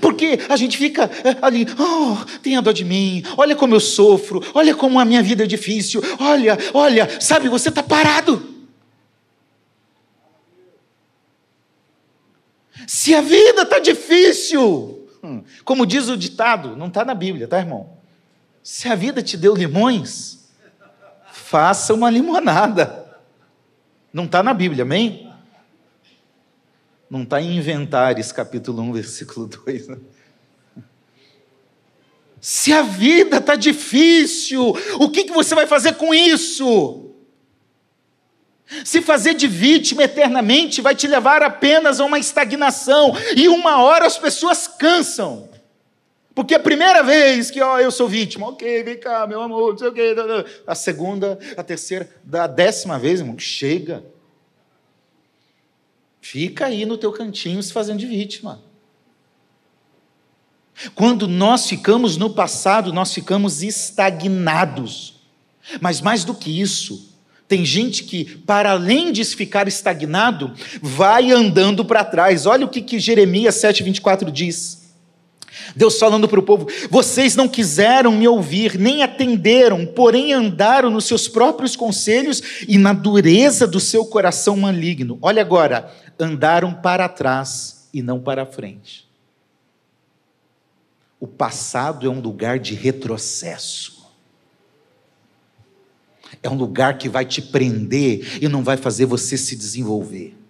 Porque 0.00 0.38
a 0.48 0.56
gente 0.56 0.78
fica 0.78 1.10
eh, 1.24 1.36
ali, 1.42 1.66
oh, 1.76 2.38
tenha 2.40 2.62
dó 2.62 2.70
de 2.70 2.84
mim, 2.84 3.24
olha 3.36 3.56
como 3.56 3.74
eu 3.74 3.80
sofro, 3.80 4.40
olha 4.54 4.74
como 4.76 5.00
a 5.00 5.04
minha 5.04 5.22
vida 5.22 5.42
é 5.42 5.46
difícil, 5.46 6.00
olha, 6.20 6.56
olha, 6.72 7.20
sabe, 7.20 7.48
você 7.48 7.68
está 7.68 7.82
parado. 7.82 8.50
Se 12.86 13.12
a 13.14 13.20
vida 13.20 13.62
está 13.62 13.80
difícil, 13.80 15.08
hum, 15.22 15.42
como 15.64 15.84
diz 15.84 16.08
o 16.08 16.16
ditado, 16.16 16.76
não 16.76 16.86
está 16.86 17.04
na 17.04 17.14
Bíblia, 17.14 17.48
tá, 17.48 17.58
irmão? 17.58 17.96
Se 18.62 18.88
a 18.88 18.94
vida 18.94 19.20
te 19.20 19.36
deu 19.36 19.54
limões, 19.54 20.48
faça 21.32 21.92
uma 21.92 22.08
limonada. 22.08 23.04
Não 24.12 24.24
está 24.24 24.42
na 24.42 24.54
Bíblia, 24.54 24.82
amém? 24.82 25.31
Não 27.12 27.24
está 27.24 27.42
em 27.42 27.58
Inventares, 27.58 28.32
capítulo 28.32 28.80
1, 28.84 28.92
versículo 28.94 29.46
2. 29.46 29.88
Né? 29.88 29.98
Se 32.40 32.72
a 32.72 32.80
vida 32.80 33.36
está 33.36 33.54
difícil, 33.54 34.74
o 34.98 35.10
que, 35.10 35.24
que 35.24 35.32
você 35.34 35.54
vai 35.54 35.66
fazer 35.66 35.96
com 35.96 36.14
isso? 36.14 37.10
Se 38.82 39.02
fazer 39.02 39.34
de 39.34 39.46
vítima 39.46 40.04
eternamente 40.04 40.80
vai 40.80 40.94
te 40.94 41.06
levar 41.06 41.42
apenas 41.42 42.00
a 42.00 42.04
uma 42.06 42.18
estagnação, 42.18 43.12
e 43.36 43.46
uma 43.46 43.82
hora 43.82 44.06
as 44.06 44.16
pessoas 44.16 44.66
cansam. 44.66 45.50
Porque 46.34 46.54
a 46.54 46.60
primeira 46.60 47.02
vez 47.02 47.50
que 47.50 47.60
ó, 47.60 47.78
eu 47.78 47.90
sou 47.90 48.08
vítima, 48.08 48.48
ok, 48.48 48.82
vem 48.84 48.98
cá, 48.98 49.26
meu 49.26 49.42
amor, 49.42 49.72
não 49.72 49.78
sei 49.78 49.88
o 49.88 49.92
quê. 49.92 50.14
A 50.66 50.74
segunda, 50.74 51.38
a 51.58 51.62
terceira, 51.62 52.08
da 52.24 52.46
décima 52.46 52.98
vez, 52.98 53.20
irmão, 53.20 53.38
chega. 53.38 54.02
Fica 56.22 56.66
aí 56.66 56.86
no 56.86 56.96
teu 56.96 57.10
cantinho 57.10 57.60
se 57.60 57.72
fazendo 57.72 57.98
de 57.98 58.06
vítima. 58.06 58.62
Quando 60.94 61.26
nós 61.26 61.66
ficamos 61.68 62.16
no 62.16 62.30
passado, 62.30 62.92
nós 62.92 63.12
ficamos 63.12 63.60
estagnados. 63.60 65.16
Mas 65.80 66.00
mais 66.00 66.24
do 66.24 66.32
que 66.32 66.60
isso, 66.60 67.12
tem 67.48 67.64
gente 67.64 68.04
que, 68.04 68.24
para 68.24 68.70
além 68.70 69.10
de 69.10 69.24
ficar 69.24 69.66
estagnado, 69.66 70.54
vai 70.80 71.32
andando 71.32 71.84
para 71.84 72.04
trás. 72.04 72.46
Olha 72.46 72.66
o 72.66 72.68
que, 72.68 72.80
que 72.80 73.00
Jeremias 73.00 73.56
7,24 73.56 74.30
diz. 74.30 74.81
Deus 75.76 75.98
falando 75.98 76.28
para 76.28 76.40
o 76.40 76.42
povo: 76.42 76.66
vocês 76.90 77.36
não 77.36 77.48
quiseram 77.48 78.12
me 78.12 78.26
ouvir, 78.26 78.78
nem 78.78 79.02
atenderam, 79.02 79.84
porém 79.86 80.32
andaram 80.32 80.90
nos 80.90 81.04
seus 81.04 81.28
próprios 81.28 81.76
conselhos 81.76 82.64
e 82.66 82.78
na 82.78 82.92
dureza 82.92 83.66
do 83.66 83.80
seu 83.80 84.04
coração 84.04 84.56
maligno. 84.56 85.18
Olha 85.20 85.42
agora, 85.42 85.92
andaram 86.18 86.72
para 86.74 87.08
trás 87.08 87.88
e 87.92 88.02
não 88.02 88.20
para 88.20 88.46
frente. 88.46 89.08
O 91.20 91.26
passado 91.26 92.06
é 92.06 92.10
um 92.10 92.20
lugar 92.20 92.58
de 92.58 92.74
retrocesso. 92.74 94.02
É 96.42 96.48
um 96.48 96.56
lugar 96.56 96.98
que 96.98 97.08
vai 97.08 97.24
te 97.24 97.40
prender 97.40 98.42
e 98.42 98.48
não 98.48 98.64
vai 98.64 98.76
fazer 98.76 99.06
você 99.06 99.36
se 99.36 99.54
desenvolver. 99.54 100.41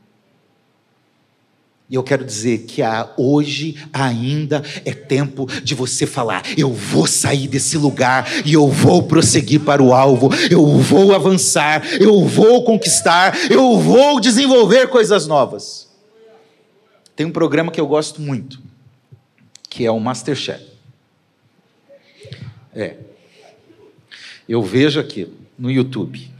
E 1.92 1.94
eu 1.94 2.02
quero 2.02 2.24
dizer 2.24 2.60
que 2.60 2.80
há, 2.80 3.12
hoje 3.18 3.76
ainda 3.92 4.62
é 4.82 4.94
tempo 4.94 5.44
de 5.62 5.74
você 5.74 6.06
falar: 6.06 6.42
eu 6.56 6.72
vou 6.72 7.06
sair 7.06 7.46
desse 7.46 7.76
lugar 7.76 8.26
e 8.46 8.54
eu 8.54 8.66
vou 8.66 9.02
prosseguir 9.02 9.60
para 9.60 9.82
o 9.82 9.92
alvo, 9.92 10.30
eu 10.50 10.66
vou 10.78 11.14
avançar, 11.14 11.84
eu 12.00 12.24
vou 12.24 12.64
conquistar, 12.64 13.36
eu 13.50 13.78
vou 13.78 14.18
desenvolver 14.18 14.88
coisas 14.88 15.26
novas. 15.26 15.86
Tem 17.14 17.26
um 17.26 17.30
programa 17.30 17.70
que 17.70 17.78
eu 17.78 17.86
gosto 17.86 18.22
muito, 18.22 18.58
que 19.68 19.84
é 19.84 19.90
o 19.90 20.00
Masterchef. 20.00 20.64
É. 22.74 22.96
Eu 24.48 24.62
vejo 24.62 24.98
aquilo 24.98 25.34
no 25.58 25.70
YouTube. 25.70 26.30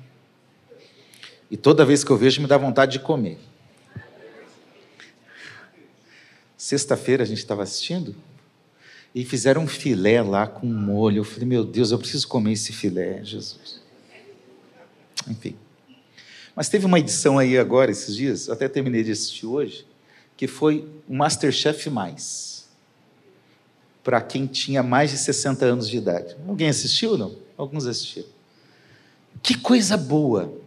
E 1.51 1.59
toda 1.59 1.85
vez 1.85 2.03
que 2.03 2.11
eu 2.11 2.17
vejo, 2.17 2.41
me 2.41 2.47
dá 2.47 2.57
vontade 2.57 2.93
de 2.93 3.01
comer. 3.01 3.39
Sexta-feira 6.63 7.25
a 7.25 7.27
gente 7.27 7.39
estava 7.39 7.65
assistindo 7.65 8.15
e 9.13 9.25
fizeram 9.25 9.65
um 9.65 9.67
filé 9.67 10.23
lá 10.23 10.47
com 10.47 10.65
molho. 10.65 11.19
Eu 11.19 11.25
falei, 11.25 11.45
meu 11.45 11.65
Deus, 11.65 11.91
eu 11.91 11.99
preciso 11.99 12.29
comer 12.29 12.53
esse 12.53 12.73
filé, 12.73 13.21
Jesus. 13.25 13.81
Enfim. 15.29 15.57
Mas 16.55 16.69
teve 16.69 16.87
uma 16.87 17.01
edição 17.01 17.37
aí 17.37 17.59
agora, 17.59 17.91
esses 17.91 18.15
dias, 18.15 18.49
até 18.49 18.69
terminei 18.69 19.03
de 19.03 19.11
assistir 19.11 19.45
hoje, 19.45 19.85
que 20.37 20.47
foi 20.47 20.89
o 21.09 21.15
Masterchef 21.15 21.91
Mais. 21.91 22.69
Para 24.05 24.21
quem 24.21 24.47
tinha 24.47 24.85
mais 24.85 25.11
de 25.11 25.19
60 25.19 25.65
anos 25.65 25.89
de 25.89 25.97
idade. 25.97 26.37
Alguém 26.47 26.69
assistiu 26.69 27.19
não? 27.19 27.35
Alguns 27.57 27.87
assistiram. 27.87 28.29
Que 29.43 29.59
coisa 29.59 29.97
boa! 29.97 30.62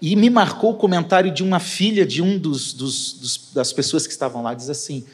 E 0.00 0.14
me 0.14 0.30
marcou 0.30 0.72
o 0.72 0.76
comentário 0.76 1.32
de 1.32 1.42
uma 1.42 1.58
filha 1.58 2.06
de 2.06 2.22
um 2.22 2.38
dos, 2.38 2.72
dos, 2.72 3.12
dos 3.14 3.52
das 3.52 3.72
pessoas 3.72 4.06
que 4.06 4.12
estavam 4.12 4.42
lá, 4.42 4.54
diz 4.54 4.70
assim: 4.70 5.04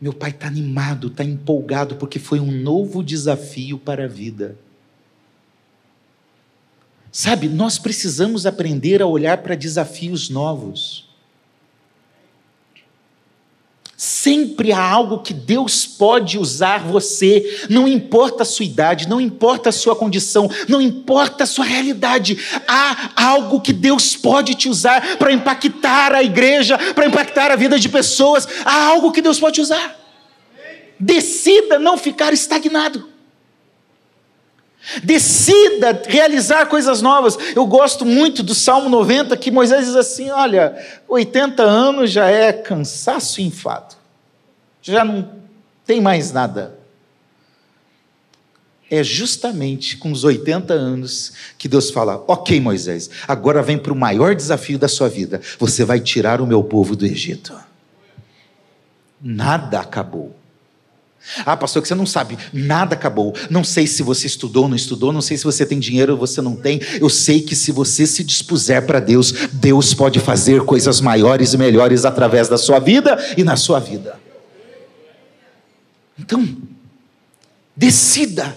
meu 0.00 0.14
pai 0.14 0.30
está 0.30 0.46
animado, 0.46 1.08
está 1.08 1.22
empolgado, 1.22 1.96
porque 1.96 2.18
foi 2.18 2.40
um 2.40 2.50
novo 2.50 3.02
desafio 3.04 3.76
para 3.76 4.04
a 4.04 4.08
vida. 4.08 4.56
Sabe, 7.12 7.48
nós 7.48 7.78
precisamos 7.78 8.46
aprender 8.46 9.02
a 9.02 9.06
olhar 9.06 9.38
para 9.38 9.54
desafios 9.54 10.30
novos. 10.30 11.09
Sempre 14.02 14.72
há 14.72 14.80
algo 14.80 15.18
que 15.18 15.34
Deus 15.34 15.86
pode 15.86 16.38
usar 16.38 16.78
você, 16.78 17.66
não 17.68 17.86
importa 17.86 18.44
a 18.44 18.46
sua 18.46 18.64
idade, 18.64 19.06
não 19.06 19.20
importa 19.20 19.68
a 19.68 19.72
sua 19.72 19.94
condição, 19.94 20.50
não 20.66 20.80
importa 20.80 21.44
a 21.44 21.46
sua 21.46 21.66
realidade, 21.66 22.38
há 22.66 23.10
algo 23.14 23.60
que 23.60 23.74
Deus 23.74 24.16
pode 24.16 24.54
te 24.54 24.70
usar 24.70 25.18
para 25.18 25.30
impactar 25.34 26.14
a 26.14 26.22
igreja, 26.22 26.78
para 26.94 27.04
impactar 27.04 27.50
a 27.50 27.56
vida 27.56 27.78
de 27.78 27.90
pessoas, 27.90 28.48
há 28.64 28.86
algo 28.86 29.12
que 29.12 29.20
Deus 29.20 29.38
pode 29.38 29.60
usar. 29.60 29.94
Decida 30.98 31.78
não 31.78 31.98
ficar 31.98 32.32
estagnado. 32.32 33.06
Decida 35.02 36.02
realizar 36.06 36.66
coisas 36.66 37.02
novas. 37.02 37.36
Eu 37.54 37.66
gosto 37.66 38.04
muito 38.04 38.42
do 38.42 38.54
Salmo 38.54 38.88
90, 38.88 39.36
que 39.36 39.50
Moisés 39.50 39.86
diz 39.86 39.94
assim: 39.94 40.30
olha, 40.30 40.74
80 41.08 41.62
anos 41.62 42.10
já 42.10 42.28
é 42.28 42.52
cansaço 42.52 43.40
e 43.40 43.44
enfado, 43.44 43.94
já 44.80 45.04
não 45.04 45.30
tem 45.86 46.00
mais 46.00 46.32
nada. 46.32 46.78
É 48.90 49.04
justamente 49.04 49.96
com 49.96 50.10
os 50.10 50.24
80 50.24 50.72
anos 50.72 51.32
que 51.56 51.68
Deus 51.68 51.90
fala: 51.90 52.24
Ok, 52.26 52.58
Moisés, 52.60 53.08
agora 53.28 53.62
vem 53.62 53.78
para 53.78 53.92
o 53.92 53.96
maior 53.96 54.34
desafio 54.34 54.78
da 54.78 54.88
sua 54.88 55.08
vida. 55.08 55.40
Você 55.58 55.84
vai 55.84 56.00
tirar 56.00 56.40
o 56.40 56.46
meu 56.46 56.64
povo 56.64 56.96
do 56.96 57.06
Egito. 57.06 57.54
Nada 59.20 59.80
acabou. 59.80 60.39
Ah, 61.44 61.56
pastor, 61.56 61.82
que 61.82 61.88
você 61.88 61.94
não 61.94 62.06
sabe, 62.06 62.38
nada 62.52 62.94
acabou. 62.94 63.34
Não 63.48 63.62
sei 63.62 63.86
se 63.86 64.02
você 64.02 64.26
estudou 64.26 64.64
ou 64.64 64.68
não 64.68 64.76
estudou, 64.76 65.12
não 65.12 65.20
sei 65.20 65.36
se 65.36 65.44
você 65.44 65.64
tem 65.64 65.78
dinheiro 65.78 66.12
ou 66.12 66.18
você 66.18 66.40
não 66.40 66.56
tem. 66.56 66.80
Eu 67.00 67.08
sei 67.08 67.40
que 67.40 67.54
se 67.54 67.70
você 67.70 68.06
se 68.06 68.24
dispuser 68.24 68.86
para 68.86 69.00
Deus, 69.00 69.32
Deus 69.52 69.94
pode 69.94 70.18
fazer 70.18 70.64
coisas 70.64 71.00
maiores 71.00 71.52
e 71.52 71.58
melhores 71.58 72.04
através 72.04 72.48
da 72.48 72.58
sua 72.58 72.78
vida 72.78 73.18
e 73.36 73.44
na 73.44 73.56
sua 73.56 73.78
vida. 73.78 74.18
Então, 76.18 76.56
decida. 77.76 78.56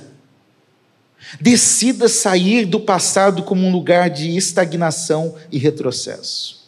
Decida 1.39 2.07
sair 2.07 2.65
do 2.65 2.79
passado 2.79 3.43
como 3.43 3.65
um 3.65 3.71
lugar 3.71 4.09
de 4.09 4.35
estagnação 4.37 5.35
e 5.51 5.57
retrocesso. 5.57 6.63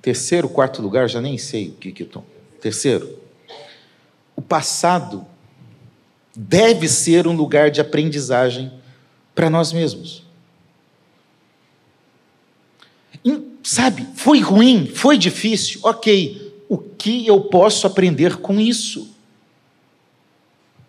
Terceiro, 0.00 0.48
quarto 0.48 0.82
lugar, 0.82 1.08
já 1.08 1.20
nem 1.20 1.38
sei 1.38 1.68
o 1.68 1.72
que 1.72 1.92
que 1.92 2.02
eu 2.02 2.06
estou. 2.06 2.26
Terceiro, 2.60 3.21
o 4.36 4.42
passado 4.42 5.26
deve 6.34 6.88
ser 6.88 7.26
um 7.26 7.34
lugar 7.34 7.70
de 7.70 7.80
aprendizagem 7.80 8.72
para 9.34 9.50
nós 9.50 9.72
mesmos. 9.72 10.22
E, 13.24 13.40
sabe, 13.62 14.06
foi 14.14 14.40
ruim, 14.40 14.86
foi 14.86 15.16
difícil, 15.16 15.80
ok. 15.82 16.52
O 16.68 16.78
que 16.78 17.26
eu 17.26 17.40
posso 17.42 17.86
aprender 17.86 18.36
com 18.36 18.58
isso? 18.58 19.12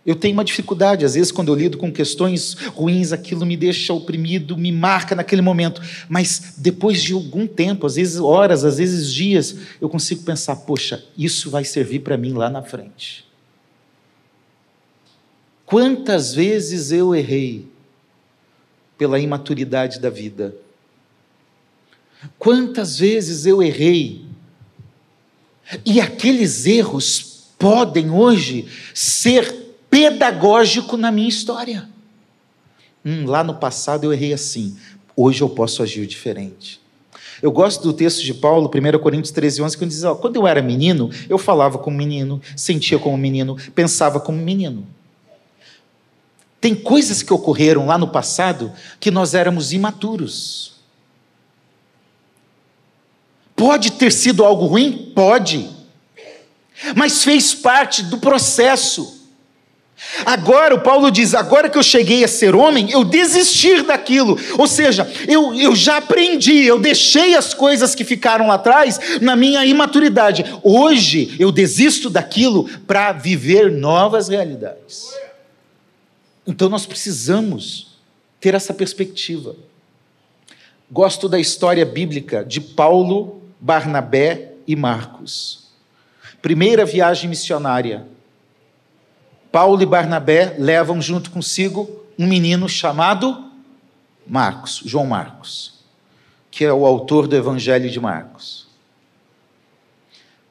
Eu 0.06 0.16
tenho 0.16 0.34
uma 0.34 0.44
dificuldade, 0.44 1.06
às 1.06 1.14
vezes, 1.14 1.32
quando 1.32 1.48
eu 1.50 1.56
lido 1.56 1.78
com 1.78 1.92
questões 1.92 2.56
ruins, 2.76 3.14
aquilo 3.14 3.46
me 3.46 3.56
deixa 3.56 3.94
oprimido, 3.94 4.58
me 4.58 4.70
marca 4.70 5.16
naquele 5.16 5.42
momento. 5.42 5.82
Mas 6.10 6.56
depois 6.58 7.02
de 7.02 7.14
algum 7.14 7.48
tempo, 7.48 7.86
às 7.86 7.96
vezes 7.96 8.20
horas, 8.20 8.66
às 8.66 8.78
vezes 8.78 9.14
dias, 9.14 9.56
eu 9.80 9.88
consigo 9.88 10.24
pensar: 10.24 10.58
poxa, 10.58 11.06
isso 11.18 11.50
vai 11.50 11.64
servir 11.64 12.00
para 12.00 12.18
mim 12.18 12.34
lá 12.34 12.50
na 12.50 12.62
frente. 12.62 13.26
Quantas 15.74 16.36
vezes 16.36 16.92
eu 16.92 17.16
errei 17.16 17.66
pela 18.96 19.18
imaturidade 19.18 20.00
da 20.00 20.08
vida? 20.08 20.56
Quantas 22.38 23.00
vezes 23.00 23.48
eu 23.48 23.60
errei? 23.60 24.24
E 25.84 26.00
aqueles 26.00 26.68
erros 26.68 27.48
podem 27.58 28.12
hoje 28.12 28.68
ser 28.94 29.52
pedagógico 29.90 30.96
na 30.96 31.12
minha 31.12 31.28
história. 31.28 31.90
Hum, 33.04 33.26
lá 33.26 33.44
no 33.44 33.56
passado 33.56 34.04
eu 34.04 34.14
errei 34.14 34.32
assim, 34.32 34.78
hoje 35.18 35.42
eu 35.42 35.50
posso 35.50 35.82
agir 35.82 36.06
diferente. 36.06 36.80
Eu 37.42 37.52
gosto 37.52 37.82
do 37.82 37.94
texto 37.94 38.22
de 38.24 38.36
Paulo, 38.36 38.70
1 38.70 39.00
Coríntios 39.00 39.32
13, 39.32 39.64
11, 39.64 39.76
que 39.80 39.86
diz: 39.88 40.04
ó, 40.04 40.14
quando 40.14 40.36
eu 40.36 40.46
era 40.46 40.62
menino, 40.62 41.10
eu 41.28 41.40
falava 41.40 41.80
como 41.80 41.98
menino, 41.98 42.40
sentia 42.56 43.00
como 43.00 43.18
menino, 43.18 43.58
pensava 43.74 44.20
como 44.20 44.38
menino. 44.38 44.86
Tem 46.64 46.74
coisas 46.74 47.22
que 47.22 47.34
ocorreram 47.34 47.88
lá 47.88 47.98
no 47.98 48.08
passado 48.08 48.72
que 48.98 49.12
nós 49.12 49.34
éramos 49.34 49.74
imaturos. 49.74 50.76
Pode 53.54 53.92
ter 53.92 54.14
sido 54.14 54.46
algo 54.46 54.68
ruim? 54.68 55.12
Pode. 55.14 55.70
Mas 56.96 57.22
fez 57.22 57.54
parte 57.54 58.04
do 58.04 58.18
processo. 58.18 59.28
Agora, 60.26 60.74
o 60.76 60.80
Paulo 60.80 61.12
diz: 61.12 61.34
agora 61.34 61.70
que 61.70 61.78
eu 61.78 61.84
cheguei 61.84 62.24
a 62.24 62.30
ser 62.30 62.56
homem, 62.56 62.90
eu 62.90 63.04
desistir 63.04 63.84
daquilo. 63.84 64.40
Ou 64.58 64.66
seja, 64.66 65.06
eu, 65.28 65.54
eu 65.54 65.76
já 65.76 65.98
aprendi, 65.98 66.64
eu 66.64 66.80
deixei 66.80 67.36
as 67.36 67.54
coisas 67.54 67.94
que 67.94 68.06
ficaram 68.06 68.48
lá 68.48 68.54
atrás 68.54 69.20
na 69.20 69.36
minha 69.36 69.66
imaturidade. 69.66 70.46
Hoje 70.64 71.36
eu 71.38 71.52
desisto 71.52 72.10
daquilo 72.10 72.70
para 72.88 73.12
viver 73.12 73.70
novas 73.70 74.30
realidades. 74.30 75.24
Então 76.46 76.70
nós 76.70 76.86
precisamos 76.86 78.00
ter 78.40 78.54
essa 78.54 78.74
perspectiva. 78.74 79.56
Gosto 80.92 81.30
da 81.30 81.40
história 81.40 81.86
bíblica 81.86 82.44
de 82.44 82.60
Paulo, 82.60 83.42
Barnabé 83.60 84.54
e 84.68 84.76
Marcos. 84.76 85.70
Primeira 86.42 86.86
viagem 86.86 87.30
missionária 87.30 88.06
Paulo 89.54 89.84
e 89.84 89.86
Barnabé 89.86 90.56
levam 90.58 91.00
junto 91.00 91.30
consigo 91.30 92.04
um 92.18 92.26
menino 92.26 92.68
chamado 92.68 93.52
Marcos, 94.26 94.82
João 94.84 95.06
Marcos, 95.06 95.76
que 96.50 96.66
é 96.66 96.74
o 96.74 96.88
autor 96.88 97.28
do 97.28 97.36
Evangelho 97.36 97.88
de 97.88 98.00
Marcos. 98.00 98.66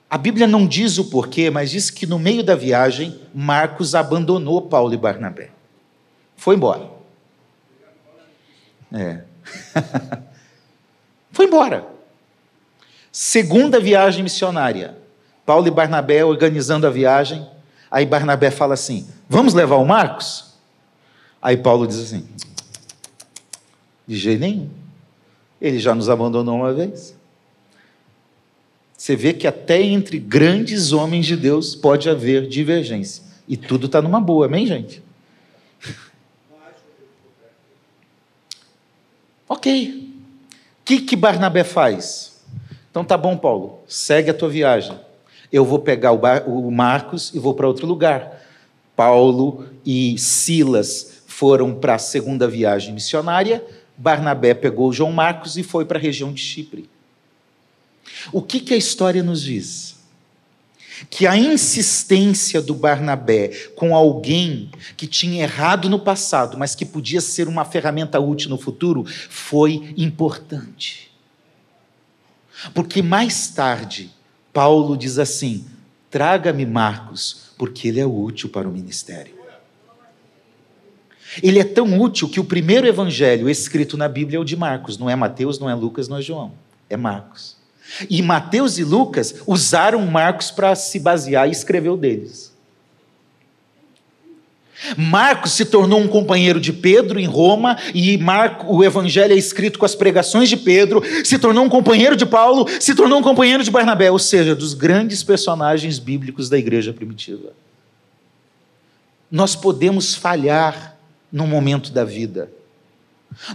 A 0.09 0.16
Bíblia 0.16 0.46
não 0.46 0.64
diz 0.64 0.98
o 0.98 1.07
porquê, 1.07 1.50
mas 1.50 1.72
diz 1.72 1.90
que 1.90 2.07
no 2.07 2.16
meio 2.16 2.44
da 2.44 2.55
viagem, 2.55 3.20
Marcos 3.35 3.96
abandonou 3.96 4.62
Paulo 4.62 4.94
e 4.94 4.96
Barnabé. 4.96 5.50
Foi 6.42 6.57
embora. 6.57 6.90
É. 8.92 9.22
Foi 11.31 11.46
embora. 11.46 11.87
Segunda 13.12 13.78
viagem 13.78 14.22
missionária. 14.22 14.96
Paulo 15.46 15.68
e 15.68 15.70
Barnabé 15.70 16.24
organizando 16.24 16.87
a 16.87 16.90
viagem, 16.90 17.46
Aí 17.92 18.07
Barnabé 18.07 18.50
fala 18.50 18.72
assim: 18.72 19.07
Vamos 19.28 19.52
levar 19.52 19.76
o 19.76 19.85
Marcos? 19.85 20.55
Aí 21.42 21.59
Paulo 21.59 21.87
diz 21.87 21.98
assim: 21.98 22.26
De 24.09 24.16
jeito 24.16 24.40
nenhum. 24.40 24.70
Ele 25.61 25.78
já 25.78 25.94
nos 25.94 26.09
abandonou 26.09 26.57
uma 26.57 26.72
vez. 26.72 27.14
Você 28.96 29.14
vê 29.14 29.35
que 29.35 29.46
até 29.46 29.83
entre 29.83 30.18
grandes 30.18 30.92
homens 30.92 31.26
de 31.26 31.37
Deus 31.37 31.74
pode 31.74 32.09
haver 32.09 32.48
divergência. 32.48 33.22
E 33.46 33.57
tudo 33.59 33.87
está 33.87 34.00
numa 34.00 34.20
boa, 34.20 34.46
amém, 34.46 34.66
gente? 34.66 35.02
Ok. 39.48 40.12
O 40.81 40.85
que, 40.85 41.00
que 41.00 41.16
Barnabé 41.16 41.64
faz? 41.64 42.42
Então 42.90 43.05
tá 43.05 43.16
bom, 43.16 43.37
Paulo, 43.37 43.81
segue 43.87 44.31
a 44.31 44.35
tua 44.35 44.48
viagem 44.48 44.98
eu 45.52 45.64
vou 45.64 45.78
pegar 45.78 46.12
o, 46.12 46.70
Marcos 46.70 47.33
e 47.35 47.38
vou 47.38 47.52
para 47.52 47.68
outro 47.68 47.87
lugar. 47.87 48.40
Paulo 48.96 49.66
e 49.85 50.18
Silas 50.18 51.22
foram 51.26 51.74
para 51.74 51.96
a 51.96 51.98
segunda 51.98 52.48
viagem 52.48 52.94
missionária, 52.94 53.64
Barnabé 53.96 54.55
pegou 54.55 54.92
João 54.92 55.12
Marcos 55.12 55.59
e 55.59 55.62
foi 55.62 55.85
para 55.85 55.98
a 55.98 56.00
região 56.00 56.33
de 56.33 56.40
Chipre. 56.40 56.88
O 58.33 58.40
que, 58.40 58.61
que 58.61 58.72
a 58.72 58.76
história 58.76 59.22
nos 59.22 59.42
diz? 59.42 59.96
Que 61.08 61.26
a 61.26 61.36
insistência 61.36 62.62
do 62.62 62.74
Barnabé 62.74 63.48
com 63.74 63.94
alguém 63.94 64.70
que 64.96 65.06
tinha 65.06 65.42
errado 65.42 65.88
no 65.88 65.98
passado, 65.98 66.56
mas 66.58 66.74
que 66.74 66.84
podia 66.84 67.20
ser 67.20 67.48
uma 67.48 67.64
ferramenta 67.64 68.20
útil 68.20 68.50
no 68.50 68.58
futuro, 68.58 69.04
foi 69.28 69.94
importante. 69.96 71.10
Porque 72.74 73.02
mais 73.02 73.48
tarde, 73.48 74.10
Paulo 74.52 74.96
diz 74.96 75.18
assim: 75.18 75.66
traga-me 76.10 76.64
Marcos, 76.66 77.52
porque 77.58 77.88
ele 77.88 78.00
é 78.00 78.06
útil 78.06 78.48
para 78.48 78.68
o 78.68 78.72
ministério. 78.72 79.42
Ele 81.42 81.58
é 81.58 81.64
tão 81.64 82.00
útil 82.00 82.28
que 82.28 82.40
o 82.40 82.44
primeiro 82.44 82.86
evangelho 82.86 83.48
escrito 83.48 83.96
na 83.96 84.08
Bíblia 84.08 84.36
é 84.36 84.40
o 84.40 84.44
de 84.44 84.56
Marcos, 84.56 84.98
não 84.98 85.08
é 85.08 85.16
Mateus, 85.16 85.58
não 85.58 85.70
é 85.70 85.74
Lucas, 85.74 86.08
não 86.08 86.18
é 86.18 86.22
João, 86.22 86.52
é 86.90 86.96
Marcos. 86.96 87.56
E 88.09 88.22
Mateus 88.22 88.78
e 88.78 88.85
Lucas 88.85 89.35
usaram 89.46 90.05
Marcos 90.07 90.50
para 90.50 90.74
se 90.74 90.98
basear 90.98 91.48
e 91.48 91.52
escrever 91.52 91.90
o 91.90 91.96
deles. 91.96 92.52
Marcos 94.96 95.52
se 95.52 95.64
tornou 95.64 96.00
um 96.00 96.09
companheiro 96.09 96.61
de 96.61 96.72
Pedro 96.72 97.20
em 97.20 97.26
Roma, 97.26 97.78
e 97.94 98.18
Marco, 98.18 98.74
o 98.74 98.83
evangelho 98.83 99.33
é 99.33 99.37
escrito 99.37 99.78
com 99.78 99.85
as 99.85 99.94
pregações 99.94 100.48
de 100.48 100.57
Pedro, 100.57 101.02
se 101.24 101.38
tornou 101.38 101.64
um 101.64 101.68
companheiro 101.68 102.16
de 102.16 102.26
Paulo, 102.26 102.66
se 102.81 102.94
tornou 102.94 103.20
um 103.20 103.22
companheiro 103.22 103.62
de 103.62 103.70
Barnabé, 103.70 104.11
ou 104.11 104.18
seja, 104.18 104.55
dos 104.55 104.74
grandes 104.74 105.22
personagens 105.22 105.98
bíblicos 105.98 106.48
da 106.48 106.59
igreja 106.59 106.92
primitiva. 106.92 107.52
Nós 109.31 109.55
podemos 109.55 110.14
falhar 110.14 110.96
num 111.31 111.46
momento 111.46 111.92
da 111.92 112.05
vida, 112.05 112.50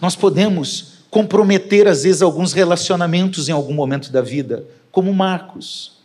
nós 0.02 0.15
podemos 0.15 0.96
comprometer, 1.10 1.88
às 1.88 2.04
vezes, 2.04 2.22
alguns 2.22 2.54
relacionamentos 2.54 3.50
em 3.50 3.52
algum 3.52 3.74
momento 3.74 4.12
da 4.12 4.22
vida, 4.22 4.65
como 4.91 5.13
Marcos. 5.13 5.98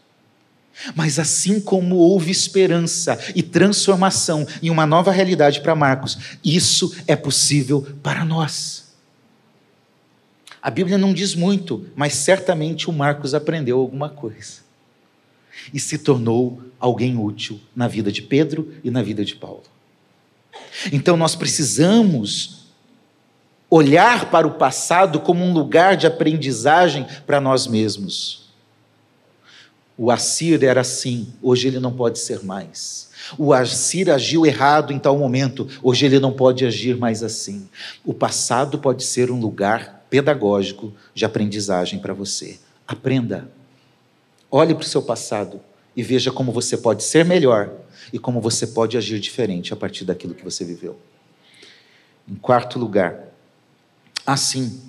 Mas 0.95 1.19
assim 1.19 1.61
como 1.61 1.97
houve 1.97 2.31
esperança 2.31 3.19
e 3.35 3.43
transformação 3.43 4.47
em 4.63 4.71
uma 4.71 4.87
nova 4.87 5.13
realidade 5.13 5.61
para 5.61 5.75
Marcos, 5.75 6.19
isso 6.45 6.95
é 7.07 7.15
possível 7.15 7.87
para 8.03 8.25
nós. 8.25 8.93
A 10.63 10.71
Bíblia 10.71 10.97
não 10.97 11.13
diz 11.13 11.35
muito, 11.35 11.87
mas 11.95 12.15
certamente 12.15 12.89
o 12.89 12.93
Marcos 12.93 13.35
aprendeu 13.35 13.79
alguma 13.79 14.09
coisa. 14.09 14.63
E 15.75 15.79
se 15.79 15.99
tornou 15.99 16.63
alguém 16.79 17.17
útil 17.17 17.61
na 17.75 17.87
vida 17.87 18.11
de 18.11 18.23
Pedro 18.23 18.73
e 18.83 18.91
na 18.91 19.03
vida 19.03 19.25
de 19.25 19.35
Paulo. 19.35 19.65
Então 20.93 21.17
nós 21.17 21.35
precisamos 21.35 22.62
olhar 23.75 24.31
para 24.31 24.47
o 24.47 24.51
passado 24.51 25.19
como 25.19 25.43
um 25.43 25.51
lugar 25.51 25.97
de 25.97 26.07
aprendizagem 26.07 27.07
para 27.27 27.41
nós 27.41 27.67
mesmos. 27.67 28.51
O 29.97 30.11
Assir 30.11 30.63
era 30.63 30.83
assim, 30.83 31.33
hoje 31.41 31.69
ele 31.69 31.81
não 31.81 31.91
pode 31.91 32.19
ser 32.19 32.45
mais. 32.45 33.09
O 33.39 33.51
Assir 33.55 34.11
agiu 34.11 34.45
errado 34.45 34.93
em 34.93 34.99
tal 34.99 35.17
momento, 35.17 35.67
hoje 35.83 36.05
ele 36.05 36.21
não 36.21 36.35
pode 36.35 36.67
agir 36.67 36.99
mais 36.99 37.23
assim. 37.23 37.67
O 38.05 38.13
passado 38.13 38.79
pode 38.79 39.05
ser 39.05 39.31
um 39.31 39.41
lugar 39.41 40.05
pedagógico 40.11 40.93
de 41.15 41.25
aprendizagem 41.25 41.99
para 41.99 42.13
você. 42.13 42.59
Aprenda. 42.87 43.51
Olhe 44.51 44.75
para 44.75 44.85
o 44.85 44.87
seu 44.87 45.01
passado 45.01 45.63
e 45.97 46.03
veja 46.03 46.31
como 46.31 46.53
você 46.53 46.77
pode 46.77 47.03
ser 47.03 47.25
melhor 47.25 47.73
e 48.13 48.19
como 48.19 48.39
você 48.39 48.67
pode 48.67 48.99
agir 48.99 49.19
diferente 49.19 49.73
a 49.73 49.77
partir 49.77 50.05
daquilo 50.05 50.35
que 50.35 50.45
você 50.45 50.63
viveu. 50.63 50.99
Em 52.29 52.35
quarto 52.35 52.79
lugar, 52.79 53.32
assim, 54.27 54.81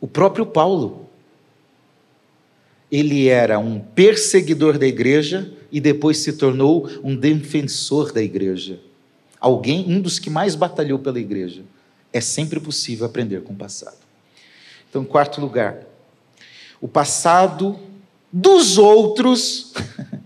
o 0.00 0.06
próprio 0.06 0.46
Paulo 0.46 1.08
ele 2.90 3.28
era 3.28 3.58
um 3.58 3.78
perseguidor 3.78 4.76
da 4.76 4.86
igreja 4.86 5.52
e 5.70 5.80
depois 5.80 6.18
se 6.18 6.32
tornou 6.32 6.90
um 7.04 7.14
defensor 7.14 8.12
da 8.12 8.20
igreja. 8.20 8.80
Alguém, 9.38 9.84
um 9.88 10.00
dos 10.00 10.18
que 10.18 10.28
mais 10.28 10.54
batalhou 10.54 10.98
pela 10.98 11.20
igreja. 11.20 11.62
É 12.12 12.20
sempre 12.20 12.58
possível 12.58 13.06
aprender 13.06 13.42
com 13.42 13.52
o 13.52 13.56
passado. 13.56 13.98
Então, 14.88 15.04
quarto 15.04 15.40
lugar, 15.40 15.86
o 16.80 16.88
passado 16.88 17.78
dos 18.32 18.76
outros. 18.76 19.72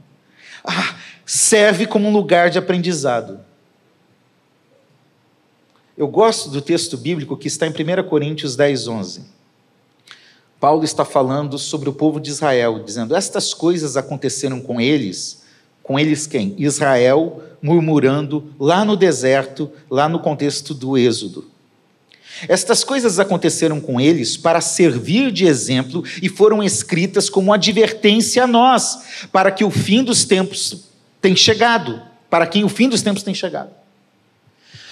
ah, 0.65 0.97
serve 1.27 1.87
como 1.87 2.09
um 2.09 2.13
lugar 2.13 2.49
de 2.49 2.59
aprendizado. 2.59 3.41
Eu 5.96 6.09
gosto 6.09 6.50
do 6.50 6.61
texto 6.61 6.96
bíblico 6.96 7.37
que 7.37 7.46
está 7.46 7.68
em 7.68 7.70
1 7.70 8.09
Coríntios 8.09 8.57
10, 8.57 8.88
11. 8.88 9.22
Paulo 10.59 10.83
está 10.83 11.04
falando 11.04 11.57
sobre 11.57 11.88
o 11.88 11.92
povo 11.92 12.18
de 12.18 12.30
Israel, 12.30 12.83
dizendo: 12.85 13.14
Estas 13.14 13.54
coisas 13.54 13.96
aconteceram 13.96 14.61
com 14.61 14.80
eles, 14.80 15.42
com 15.85 15.96
eles 15.96 16.26
quem? 16.26 16.57
Israel 16.59 17.42
murmurando 17.62 18.52
lá 18.59 18.85
no 18.85 18.96
deserto, 18.96 19.70
lá 19.88 20.09
no 20.09 20.18
contexto 20.18 20.74
do 20.74 20.98
Êxodo. 20.98 21.48
Estas 22.48 22.83
coisas 22.83 23.20
aconteceram 23.20 23.80
com 23.80 24.00
eles 24.00 24.37
para 24.37 24.61
servir 24.61 25.30
de 25.30 25.46
exemplo 25.46 26.02
e 26.20 26.28
foram 26.28 26.61
escritas 26.61 27.30
como 27.30 27.52
advertência 27.52 28.42
a 28.42 28.46
nós, 28.48 29.28
para 29.30 29.52
que 29.52 29.64
o 29.64 29.70
fim 29.70 30.02
dos 30.02 30.24
tempos 30.24 30.88
tenha 31.20 31.37
chegado, 31.37 32.02
para 32.28 32.48
quem 32.48 32.64
o 32.64 32.68
fim 32.68 32.88
dos 32.88 33.00
tempos 33.00 33.22
tem 33.22 33.33
chegado. 33.33 33.84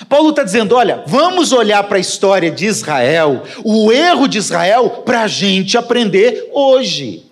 Paulo 0.08 0.30
está 0.30 0.42
dizendo: 0.42 0.74
olha, 0.74 1.02
vamos 1.06 1.52
olhar 1.52 1.82
para 1.84 1.96
a 1.96 2.00
história 2.00 2.50
de 2.50 2.66
Israel, 2.66 3.42
o 3.64 3.92
erro 3.92 4.26
de 4.26 4.38
Israel, 4.38 5.02
para 5.04 5.22
a 5.22 5.28
gente 5.28 5.76
aprender 5.76 6.48
hoje. 6.52 7.24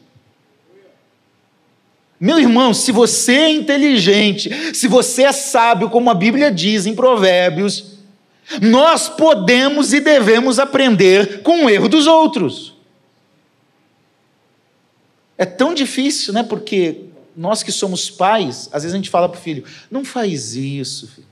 Meu 2.21 2.39
irmão, 2.39 2.75
se 2.75 2.93
você 2.93 3.33
é 3.33 3.51
inteligente, 3.51 4.75
se 4.75 4.87
você 4.87 5.23
é 5.23 5.33
sábio, 5.33 5.89
como 5.89 6.11
a 6.11 6.15
Bíblia 6.15 6.51
diz 6.51 6.85
em 6.85 6.95
Provérbios, 6.95 7.99
nós 8.61 9.09
podemos 9.09 9.95
e 9.95 10.01
devemos 10.01 10.59
aprender 10.59 11.43
com 11.43 11.65
o 11.65 11.71
erro 11.71 11.89
dos 11.89 12.07
outros. 12.07 12.75
É 15.39 15.47
tão 15.47 15.73
difícil, 15.73 16.35
né? 16.35 16.43
Porque 16.43 17.05
nós 17.35 17.63
que 17.63 17.73
somos 17.73 18.11
pais, 18.11 18.69
às 18.71 18.83
vezes 18.83 18.93
a 18.95 18.99
gente 18.99 19.09
fala 19.09 19.27
para 19.27 19.39
o 19.39 19.43
filho: 19.43 19.65
não 19.91 20.05
faz 20.05 20.55
isso, 20.55 21.09
filho. 21.09 21.30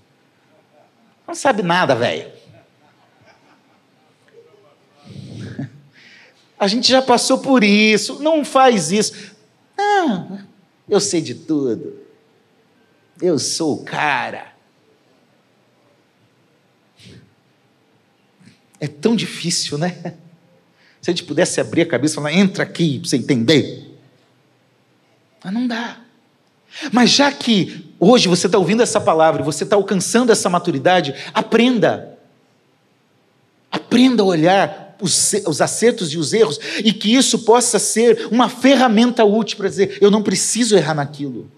Não 1.29 1.35
sabe 1.35 1.63
nada, 1.63 1.95
velho. 1.95 2.33
A 6.59 6.67
gente 6.67 6.89
já 6.89 7.03
passou 7.03 7.39
por 7.39 7.63
isso, 7.63 8.21
não 8.21 8.43
faz 8.43 8.91
isso. 8.91 9.13
Não, 9.77 10.41
eu 10.89 10.99
sei 10.99 11.21
de 11.21 11.35
tudo. 11.35 12.01
Eu 13.21 13.39
sou 13.39 13.75
o 13.75 13.85
cara. 13.85 14.55
É 18.81 18.89
tão 18.89 19.15
difícil, 19.15 19.77
né? 19.77 20.17
Se 21.01 21.11
a 21.11 21.13
gente 21.13 21.25
pudesse 21.25 21.61
abrir 21.61 21.83
a 21.83 21.87
cabeça 21.87 22.15
e 22.15 22.17
falar, 22.17 22.33
entra 22.33 22.63
aqui 22.65 22.99
para 22.99 23.09
você 23.09 23.17
entender. 23.19 23.99
Mas 25.45 25.53
não 25.53 25.67
dá. 25.67 26.01
Mas 26.93 27.11
já 27.11 27.31
que 27.33 27.85
hoje 27.99 28.29
você 28.29 28.47
está 28.47 28.59
ouvindo 28.59 28.83
essa 28.83 29.01
palavra 29.01 29.43
você 29.43 29.65
está 29.65 29.77
alcançando 29.77 30.31
essa 30.31 30.49
maturidade, 30.49 31.15
aprenda. 31.35 32.19
Aprenda 33.71 34.23
a 34.23 34.27
olhar 34.27 34.97
os, 35.01 35.33
os, 35.47 35.61
acertos 35.61 36.13
e 36.13 36.19
os 36.19 36.33
erros 36.33 36.59
e 36.83 36.93
que 36.93 37.15
isso 37.15 37.41
possa 37.41 37.79
ser 37.79 38.29
uma 38.31 38.49
ferramenta 38.49 39.25
útil 39.25 39.57
para 39.57 39.69
dizer: 39.69 39.99
eu 40.01 40.11
não 40.11 40.23
preciso 40.23 40.77
errar 40.77 40.95
naquilo. 40.95 41.51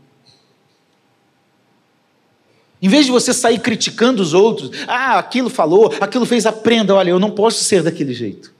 Em 2.82 2.88
vez 2.88 3.06
de 3.06 3.12
você 3.12 3.34
sair 3.34 3.58
criticando 3.58 4.22
os 4.22 4.32
outros, 4.32 4.70
ah, 4.88 5.18
aquilo 5.18 5.50
falou, 5.50 5.92
aquilo 6.00 6.24
fez, 6.24 6.46
aprenda, 6.46 6.94
olha, 6.94 7.10
eu 7.10 7.18
não 7.18 7.30
posso 7.30 7.62
ser 7.62 7.82
daquele 7.82 8.14
jeito. 8.14 8.54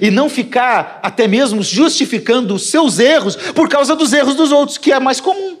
E 0.00 0.10
não 0.10 0.30
ficar 0.30 0.98
até 1.02 1.28
mesmo 1.28 1.62
justificando 1.62 2.54
os 2.54 2.70
seus 2.70 2.98
erros 2.98 3.36
por 3.36 3.68
causa 3.68 3.94
dos 3.94 4.12
erros 4.12 4.34
dos 4.34 4.50
outros, 4.50 4.78
que 4.78 4.92
é 4.92 4.98
mais 4.98 5.20
comum. 5.20 5.58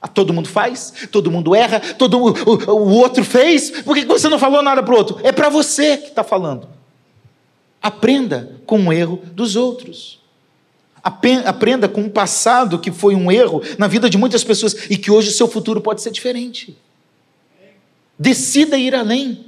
Ah, 0.00 0.08
todo 0.08 0.32
mundo 0.32 0.48
faz, 0.48 0.92
todo 1.10 1.30
mundo 1.30 1.54
erra, 1.54 1.80
todo 1.80 2.18
o, 2.18 2.72
o 2.72 2.88
outro 2.94 3.24
fez, 3.24 3.70
por 3.82 3.96
que 3.96 4.04
você 4.04 4.28
não 4.28 4.38
falou 4.38 4.62
nada 4.62 4.82
para 4.82 4.94
o 4.94 4.96
outro? 4.96 5.20
É 5.22 5.30
para 5.30 5.48
você 5.48 5.96
que 5.96 6.08
está 6.08 6.24
falando. 6.24 6.68
Aprenda 7.80 8.60
com 8.66 8.86
o 8.86 8.92
erro 8.92 9.22
dos 9.32 9.56
outros. 9.56 10.20
Aprenda 11.02 11.88
com 11.88 12.02
o 12.02 12.10
passado 12.10 12.78
que 12.78 12.92
foi 12.92 13.14
um 13.16 13.30
erro 13.30 13.60
na 13.76 13.88
vida 13.88 14.08
de 14.08 14.16
muitas 14.16 14.44
pessoas 14.44 14.88
e 14.88 14.96
que 14.96 15.10
hoje 15.10 15.30
o 15.30 15.32
seu 15.32 15.48
futuro 15.48 15.80
pode 15.80 16.00
ser 16.00 16.12
diferente. 16.12 16.76
Decida 18.16 18.78
ir 18.78 18.94
além. 18.94 19.46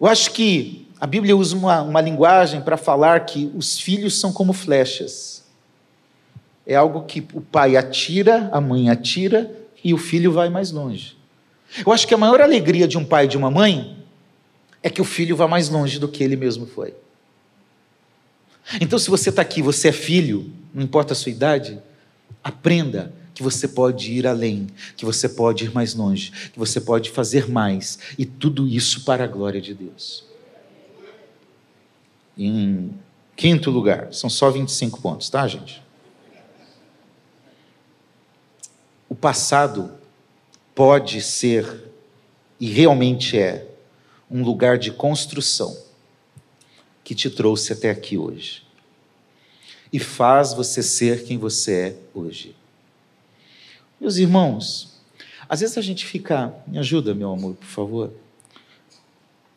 Eu 0.00 0.06
acho 0.06 0.30
que 0.30 0.83
a 1.04 1.06
Bíblia 1.06 1.36
usa 1.36 1.54
uma, 1.54 1.82
uma 1.82 2.00
linguagem 2.00 2.62
para 2.62 2.78
falar 2.78 3.26
que 3.26 3.52
os 3.54 3.78
filhos 3.78 4.18
são 4.18 4.32
como 4.32 4.54
flechas. 4.54 5.44
É 6.66 6.74
algo 6.74 7.02
que 7.02 7.22
o 7.34 7.42
pai 7.42 7.76
atira, 7.76 8.48
a 8.50 8.58
mãe 8.58 8.88
atira 8.88 9.54
e 9.84 9.92
o 9.92 9.98
filho 9.98 10.32
vai 10.32 10.48
mais 10.48 10.70
longe. 10.70 11.14
Eu 11.84 11.92
acho 11.92 12.08
que 12.08 12.14
a 12.14 12.16
maior 12.16 12.40
alegria 12.40 12.88
de 12.88 12.96
um 12.96 13.04
pai 13.04 13.26
e 13.26 13.28
de 13.28 13.36
uma 13.36 13.50
mãe 13.50 13.98
é 14.82 14.88
que 14.88 15.02
o 15.02 15.04
filho 15.04 15.36
vá 15.36 15.46
mais 15.46 15.68
longe 15.68 15.98
do 15.98 16.08
que 16.08 16.24
ele 16.24 16.36
mesmo 16.36 16.64
foi. 16.64 16.94
Então, 18.80 18.98
se 18.98 19.10
você 19.10 19.28
está 19.28 19.42
aqui, 19.42 19.60
você 19.60 19.88
é 19.88 19.92
filho, 19.92 20.50
não 20.72 20.82
importa 20.82 21.12
a 21.12 21.14
sua 21.14 21.30
idade, 21.30 21.78
aprenda 22.42 23.12
que 23.34 23.42
você 23.42 23.68
pode 23.68 24.10
ir 24.10 24.26
além, 24.26 24.68
que 24.96 25.04
você 25.04 25.28
pode 25.28 25.66
ir 25.66 25.74
mais 25.74 25.94
longe, 25.94 26.32
que 26.50 26.58
você 26.58 26.80
pode 26.80 27.10
fazer 27.10 27.46
mais, 27.46 27.98
e 28.18 28.24
tudo 28.24 28.66
isso 28.66 29.04
para 29.04 29.24
a 29.24 29.26
glória 29.26 29.60
de 29.60 29.74
Deus. 29.74 30.32
Em 32.36 32.92
quinto 33.36 33.70
lugar, 33.70 34.12
são 34.12 34.28
só 34.28 34.50
25 34.50 35.00
pontos, 35.00 35.28
tá, 35.28 35.46
gente? 35.46 35.82
O 39.08 39.14
passado 39.14 39.92
pode 40.74 41.20
ser, 41.20 41.90
e 42.58 42.68
realmente 42.68 43.38
é, 43.38 43.68
um 44.30 44.42
lugar 44.42 44.78
de 44.78 44.90
construção 44.90 45.76
que 47.04 47.14
te 47.14 47.30
trouxe 47.30 47.72
até 47.72 47.90
aqui 47.90 48.16
hoje. 48.16 48.64
E 49.92 49.98
faz 50.00 50.52
você 50.52 50.82
ser 50.82 51.24
quem 51.24 51.38
você 51.38 51.72
é 51.72 51.96
hoje. 52.12 52.56
Meus 54.00 54.16
irmãos, 54.16 55.00
às 55.48 55.60
vezes 55.60 55.78
a 55.78 55.82
gente 55.82 56.04
fica. 56.04 56.52
Me 56.66 56.78
ajuda, 56.78 57.14
meu 57.14 57.32
amor, 57.32 57.54
por 57.54 57.66
favor. 57.66 58.12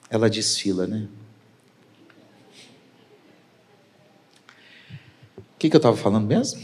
Ela 0.10 0.30
desfila, 0.30 0.86
né? 0.86 1.08
O 5.58 5.60
que, 5.60 5.72
que 5.72 5.76
eu 5.76 5.80
estava 5.80 5.98
falando 5.98 6.28
mesmo? 6.28 6.62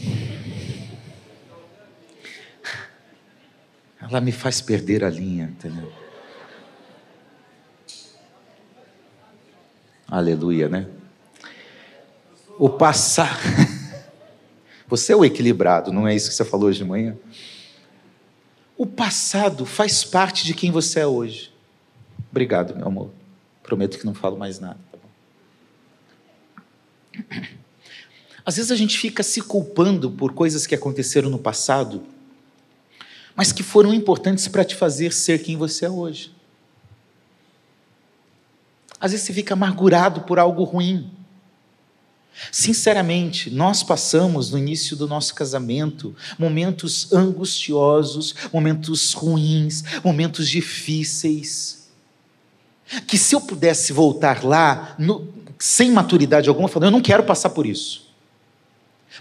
Ela 4.00 4.20
me 4.20 4.30
faz 4.30 4.60
perder 4.60 5.02
a 5.02 5.10
linha, 5.10 5.46
entendeu? 5.46 5.92
Aleluia, 10.06 10.68
né? 10.68 10.86
O 12.56 12.70
passar. 12.70 13.36
Você 14.86 15.12
é 15.12 15.16
o 15.16 15.24
equilibrado, 15.24 15.92
não 15.92 16.06
é 16.06 16.14
isso 16.14 16.28
que 16.28 16.34
você 16.36 16.44
falou 16.44 16.68
hoje 16.68 16.78
de 16.78 16.84
manhã? 16.84 17.16
O 18.76 18.86
passado 18.86 19.66
faz 19.66 20.04
parte 20.04 20.44
de 20.44 20.54
quem 20.54 20.70
você 20.70 21.00
é 21.00 21.06
hoje. 21.06 21.52
Obrigado, 22.30 22.76
meu 22.76 22.86
amor. 22.86 23.10
Prometo 23.60 23.98
que 23.98 24.06
não 24.06 24.14
falo 24.14 24.38
mais 24.38 24.60
nada, 24.60 24.78
tá 24.92 24.98
bom? 25.02 25.08
Às 28.44 28.56
vezes 28.56 28.70
a 28.70 28.76
gente 28.76 28.98
fica 28.98 29.22
se 29.22 29.40
culpando 29.40 30.10
por 30.10 30.32
coisas 30.32 30.66
que 30.66 30.74
aconteceram 30.74 31.30
no 31.30 31.38
passado, 31.38 32.02
mas 33.34 33.52
que 33.52 33.62
foram 33.62 33.94
importantes 33.94 34.46
para 34.48 34.64
te 34.64 34.74
fazer 34.74 35.12
ser 35.12 35.42
quem 35.42 35.56
você 35.56 35.86
é 35.86 35.90
hoje. 35.90 36.32
Às 39.00 39.12
vezes 39.12 39.26
você 39.26 39.32
fica 39.32 39.54
amargurado 39.54 40.22
por 40.22 40.38
algo 40.38 40.62
ruim. 40.64 41.10
Sinceramente, 42.50 43.50
nós 43.50 43.82
passamos 43.82 44.50
no 44.50 44.58
início 44.58 44.96
do 44.96 45.06
nosso 45.06 45.34
casamento 45.34 46.14
momentos 46.38 47.12
angustiosos, 47.12 48.34
momentos 48.52 49.12
ruins, 49.12 49.84
momentos 50.02 50.48
difíceis. 50.48 51.88
Que 53.06 53.16
se 53.16 53.34
eu 53.34 53.40
pudesse 53.40 53.92
voltar 53.92 54.44
lá, 54.44 54.94
no, 54.98 55.28
sem 55.58 55.90
maturidade 55.90 56.48
alguma, 56.48 56.68
falando, 56.68 56.88
eu 56.88 56.92
não 56.92 57.00
quero 57.00 57.24
passar 57.24 57.50
por 57.50 57.66
isso. 57.66 58.03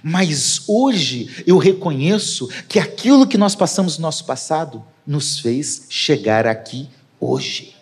Mas 0.01 0.63
hoje 0.67 1.43
eu 1.45 1.57
reconheço 1.57 2.49
que 2.67 2.79
aquilo 2.79 3.27
que 3.27 3.37
nós 3.37 3.55
passamos 3.55 3.97
no 3.97 4.01
nosso 4.01 4.25
passado 4.25 4.83
nos 5.05 5.39
fez 5.39 5.85
chegar 5.89 6.47
aqui 6.47 6.89
hoje. 7.19 7.75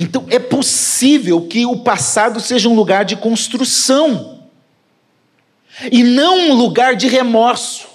Então 0.00 0.26
é 0.30 0.38
possível 0.38 1.46
que 1.46 1.66
o 1.66 1.78
passado 1.78 2.40
seja 2.40 2.68
um 2.68 2.74
lugar 2.74 3.04
de 3.04 3.16
construção 3.16 4.48
e 5.90 6.02
não 6.02 6.50
um 6.50 6.54
lugar 6.54 6.96
de 6.96 7.08
remorso. 7.08 7.88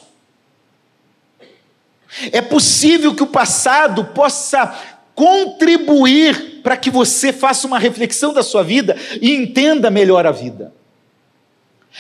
É 2.32 2.42
possível 2.42 3.16
que 3.16 3.24
o 3.24 3.28
passado 3.28 4.06
possa 4.06 4.76
contribuir 5.16 6.62
para 6.62 6.78
que 6.78 6.90
você 6.90 7.32
faça 7.32 7.68
uma 7.68 7.80
reflexão 7.80 8.34
da 8.34 8.44
sua 8.44 8.64
vida 8.64 8.96
e 9.22 9.34
entenda 9.34 9.90
melhor 9.90 10.26
a 10.26 10.32
vida. 10.32 10.74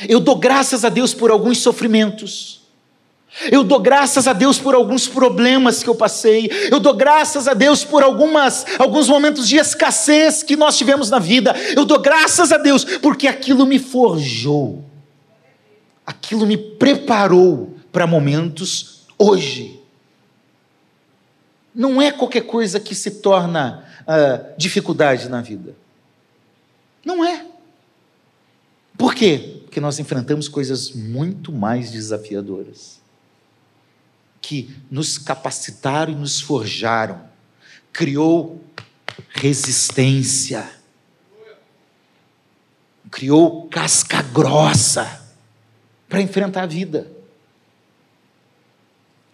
Eu 0.07 0.19
dou 0.19 0.35
graças 0.35 0.85
a 0.85 0.89
Deus 0.89 1.13
por 1.13 1.31
alguns 1.31 1.59
sofrimentos. 1.59 2.59
Eu 3.51 3.63
dou 3.63 3.79
graças 3.79 4.27
a 4.27 4.33
Deus 4.33 4.57
por 4.57 4.73
alguns 4.73 5.07
problemas 5.07 5.83
que 5.83 5.89
eu 5.89 5.95
passei. 5.95 6.49
Eu 6.71 6.79
dou 6.79 6.93
graças 6.93 7.47
a 7.47 7.53
Deus 7.53 7.83
por 7.83 8.01
algumas 8.03 8.65
alguns 8.79 9.07
momentos 9.07 9.47
de 9.47 9.57
escassez 9.57 10.41
que 10.41 10.55
nós 10.55 10.77
tivemos 10.77 11.09
na 11.09 11.19
vida. 11.19 11.55
Eu 11.75 11.85
dou 11.85 11.99
graças 11.99 12.51
a 12.51 12.57
Deus 12.57 12.83
porque 12.83 13.27
aquilo 13.27 13.65
me 13.65 13.77
forjou. 13.77 14.83
Aquilo 16.05 16.45
me 16.45 16.57
preparou 16.57 17.75
para 17.91 18.07
momentos 18.07 19.05
hoje. 19.17 19.79
Não 21.73 22.01
é 22.01 22.11
qualquer 22.11 22.41
coisa 22.41 22.79
que 22.79 22.95
se 22.95 23.11
torna 23.11 23.85
uh, 24.01 24.53
dificuldade 24.57 25.29
na 25.29 25.39
vida. 25.39 25.75
Não 27.05 27.23
é. 27.23 27.45
Por 28.97 29.13
quê? 29.13 29.58
Porque 29.69 29.79
nós 29.79 29.99
enfrentamos 29.99 30.47
coisas 30.47 30.89
muito 30.93 31.51
mais 31.51 31.91
desafiadoras 31.91 32.99
que 34.41 34.75
nos 34.89 35.19
capacitaram 35.19 36.11
e 36.11 36.15
nos 36.15 36.41
forjaram. 36.41 37.21
Criou 37.93 38.63
resistência. 39.29 40.67
Criou 43.11 43.67
casca 43.67 44.23
grossa 44.23 45.23
para 46.09 46.19
enfrentar 46.19 46.63
a 46.63 46.65
vida. 46.65 47.05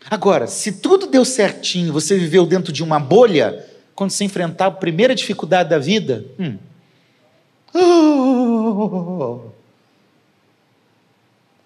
Agora, 0.10 0.48
se 0.48 0.74
tudo 0.74 1.08
deu 1.08 1.24
certinho, 1.24 1.94
você 1.94 2.20
viveu 2.20 2.46
dentro 2.46 2.74
de 2.74 2.84
uma 2.84 3.00
bolha, 3.00 3.66
quando 3.96 4.12
você 4.12 4.26
enfrentar 4.26 4.66
a 4.66 4.72
primeira 4.72 5.16
dificuldade 5.16 5.70
da 5.70 5.80
vida, 5.80 6.26
hum. 6.38 6.58
oh. 7.74 9.55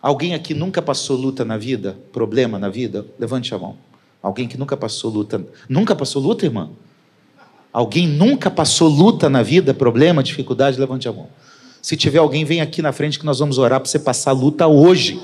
Alguém 0.02 0.34
aqui 0.34 0.54
nunca 0.54 0.82
passou 0.82 1.18
luta 1.18 1.44
na 1.44 1.58
vida? 1.58 1.98
Problema 2.14 2.58
na 2.58 2.70
vida? 2.70 3.06
Levante 3.20 3.54
a 3.54 3.58
mão. 3.58 3.78
Alguém 4.24 4.48
que 4.48 4.58
nunca 4.58 4.78
passou 4.78 5.12
luta. 5.12 5.46
Nunca 5.68 5.94
passou 5.94 6.22
luta, 6.22 6.46
irmã? 6.46 6.70
Alguém 7.72 8.08
nunca 8.08 8.50
passou 8.50 8.88
luta 8.88 9.30
na 9.30 9.44
vida? 9.44 9.74
Problema, 9.74 10.24
dificuldade? 10.24 10.80
Levante 10.80 11.10
a 11.10 11.12
mão. 11.12 11.28
Se 11.82 11.98
tiver 11.98 12.20
alguém, 12.20 12.46
vem 12.46 12.62
aqui 12.62 12.82
na 12.82 12.94
frente 12.94 13.20
que 13.20 13.26
nós 13.26 13.40
vamos 13.40 13.58
orar 13.58 13.82
para 13.82 13.90
você 13.90 14.00
passar 14.00 14.32
luta 14.32 14.68
hoje. 14.68 15.22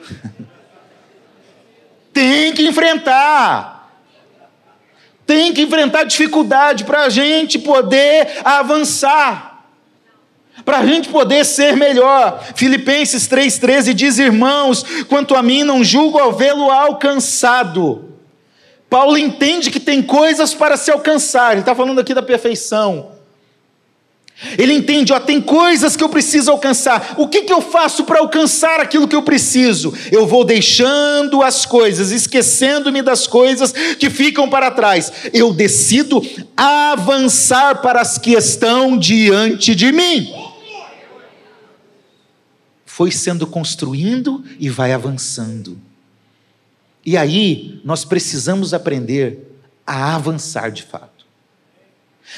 Tem 2.12 2.52
que 2.52 2.62
enfrentar. 2.62 3.76
Tem 5.26 5.52
que 5.52 5.62
enfrentar 5.62 6.04
dificuldade 6.04 6.84
para 6.84 7.02
a 7.02 7.08
gente 7.08 7.58
poder 7.58 8.40
avançar 8.44 9.47
para 10.64 10.78
a 10.78 10.86
gente 10.86 11.08
poder 11.08 11.44
ser 11.44 11.76
melhor. 11.76 12.44
Filipenses 12.54 13.28
3,13 13.28 13.94
diz: 13.94 14.18
Irmãos, 14.18 14.84
quanto 15.08 15.34
a 15.34 15.42
mim, 15.42 15.62
não 15.62 15.82
julgo 15.82 16.18
ao 16.18 16.32
vê-lo 16.32 16.70
alcançado. 16.70 18.04
Paulo 18.88 19.18
entende 19.18 19.70
que 19.70 19.80
tem 19.80 20.02
coisas 20.02 20.54
para 20.54 20.76
se 20.76 20.90
alcançar, 20.90 21.52
ele 21.52 21.60
está 21.60 21.74
falando 21.74 22.00
aqui 22.00 22.14
da 22.14 22.22
perfeição. 22.22 23.18
Ele 24.56 24.72
entende, 24.72 25.12
ó, 25.12 25.18
tem 25.18 25.40
coisas 25.40 25.96
que 25.96 26.02
eu 26.02 26.08
preciso 26.08 26.52
alcançar. 26.52 27.14
O 27.16 27.26
que, 27.26 27.42
que 27.42 27.52
eu 27.52 27.60
faço 27.60 28.04
para 28.04 28.20
alcançar 28.20 28.78
aquilo 28.78 29.08
que 29.08 29.16
eu 29.16 29.22
preciso? 29.22 29.92
Eu 30.12 30.28
vou 30.28 30.44
deixando 30.44 31.42
as 31.42 31.66
coisas, 31.66 32.12
esquecendo-me 32.12 33.02
das 33.02 33.26
coisas 33.26 33.72
que 33.72 34.08
ficam 34.08 34.48
para 34.48 34.70
trás. 34.70 35.12
Eu 35.32 35.52
decido 35.52 36.22
avançar 36.56 37.82
para 37.82 38.00
as 38.00 38.16
que 38.16 38.34
estão 38.34 38.96
diante 38.96 39.74
de 39.74 39.90
mim 39.90 40.32
foi 42.98 43.12
sendo 43.12 43.46
construindo 43.46 44.44
e 44.58 44.68
vai 44.68 44.92
avançando. 44.92 45.78
E 47.06 47.16
aí, 47.16 47.80
nós 47.84 48.04
precisamos 48.04 48.74
aprender 48.74 49.56
a 49.86 50.16
avançar 50.16 50.72
de 50.72 50.82
fato. 50.82 51.24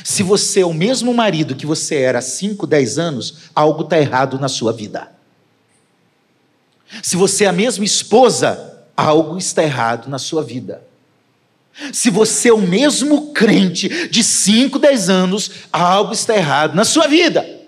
Se 0.05 0.23
você 0.23 0.61
é 0.61 0.66
o 0.66 0.75
mesmo 0.75 1.14
marido 1.14 1.55
que 1.57 1.64
você 1.64 1.94
era 1.94 2.18
há 2.18 2.20
5, 2.20 2.66
10 2.66 2.99
anos, 2.99 3.35
algo 3.55 3.85
está 3.85 3.99
errado 3.99 4.38
na 4.38 4.49
sua 4.49 4.70
vida. 4.70 5.11
Se 7.03 7.16
você 7.16 7.44
é 7.44 7.49
a 7.49 7.55
mesma 7.55 7.87
esposa, 7.87 8.85
algo 8.94 9.38
está 9.38 9.62
errado 9.62 10.11
na 10.11 10.18
sua 10.18 10.42
vida. 10.42 10.83
Se 11.90 12.11
você 12.11 12.51
é 12.51 12.53
o 12.53 12.61
mesmo 12.61 13.33
crente 13.33 14.11
de 14.11 14.23
5, 14.23 14.79
10 14.79 15.09
anos, 15.09 15.51
algo 15.73 16.12
está 16.12 16.37
errado 16.37 16.75
na 16.75 16.85
sua 16.85 17.07
vida. 17.07 17.60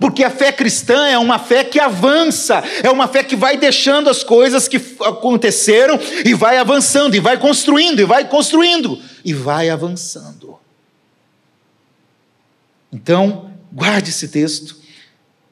Porque 0.00 0.24
a 0.24 0.30
fé 0.30 0.50
cristã 0.50 1.06
é 1.06 1.18
uma 1.18 1.38
fé 1.38 1.62
que 1.62 1.78
avança, 1.78 2.62
é 2.82 2.90
uma 2.90 3.06
fé 3.06 3.22
que 3.22 3.36
vai 3.36 3.56
deixando 3.56 4.08
as 4.08 4.24
coisas 4.24 4.66
que 4.66 4.80
aconteceram 5.00 6.00
e 6.24 6.32
vai 6.32 6.56
avançando, 6.56 7.14
e 7.14 7.20
vai 7.20 7.38
construindo, 7.38 8.00
e 8.00 8.04
vai 8.04 8.26
construindo, 8.26 8.98
e 9.24 9.34
vai 9.34 9.68
avançando. 9.68 10.58
Então, 12.90 13.50
guarde 13.72 14.10
esse 14.10 14.28
texto. 14.28 14.82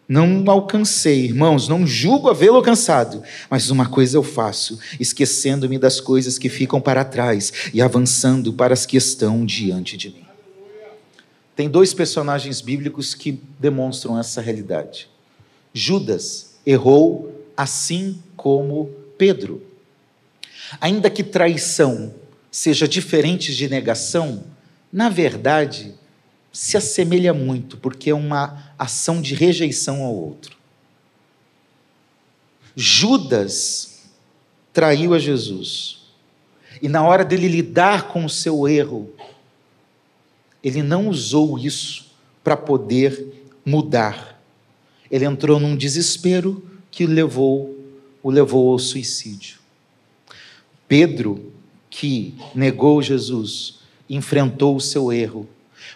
Não 0.08 0.44
alcancei, 0.48 1.24
irmãos, 1.24 1.68
não 1.68 1.86
julgo 1.86 2.28
havê-lo 2.28 2.56
alcançado, 2.56 3.22
mas 3.48 3.70
uma 3.70 3.88
coisa 3.88 4.16
eu 4.16 4.22
faço, 4.22 4.78
esquecendo-me 5.00 5.78
das 5.78 6.00
coisas 6.00 6.38
que 6.38 6.48
ficam 6.48 6.80
para 6.80 7.04
trás 7.04 7.52
e 7.72 7.80
avançando 7.80 8.52
para 8.52 8.74
as 8.74 8.84
que 8.84 8.96
estão 8.96 9.46
diante 9.46 9.96
de 9.96 10.10
mim. 10.10 10.21
Tem 11.54 11.68
dois 11.68 11.92
personagens 11.92 12.60
bíblicos 12.60 13.14
que 13.14 13.40
demonstram 13.58 14.18
essa 14.18 14.40
realidade. 14.40 15.08
Judas 15.72 16.56
errou 16.64 17.44
assim 17.56 18.22
como 18.36 18.90
Pedro. 19.18 19.62
Ainda 20.80 21.10
que 21.10 21.22
traição 21.22 22.14
seja 22.50 22.88
diferente 22.88 23.54
de 23.54 23.68
negação, 23.68 24.44
na 24.92 25.08
verdade, 25.08 25.94
se 26.52 26.76
assemelha 26.76 27.32
muito, 27.32 27.76
porque 27.76 28.10
é 28.10 28.14
uma 28.14 28.72
ação 28.78 29.22
de 29.22 29.34
rejeição 29.34 30.02
ao 30.02 30.14
outro. 30.14 30.56
Judas 32.74 34.02
traiu 34.72 35.14
a 35.14 35.18
Jesus. 35.18 36.02
E 36.80 36.88
na 36.88 37.02
hora 37.02 37.24
dele 37.24 37.48
lidar 37.48 38.08
com 38.08 38.24
o 38.24 38.30
seu 38.30 38.66
erro, 38.66 39.10
ele 40.62 40.82
não 40.82 41.08
usou 41.08 41.58
isso 41.58 42.06
para 42.42 42.56
poder 42.56 43.48
mudar. 43.64 44.40
Ele 45.10 45.24
entrou 45.24 45.58
num 45.58 45.76
desespero 45.76 46.64
que 46.90 47.06
levou, 47.06 47.76
o 48.22 48.30
levou 48.30 48.72
ao 48.72 48.78
suicídio. 48.78 49.58
Pedro, 50.86 51.52
que 51.90 52.34
negou 52.54 53.02
Jesus, 53.02 53.80
enfrentou 54.08 54.76
o 54.76 54.80
seu 54.80 55.12
erro, 55.12 55.48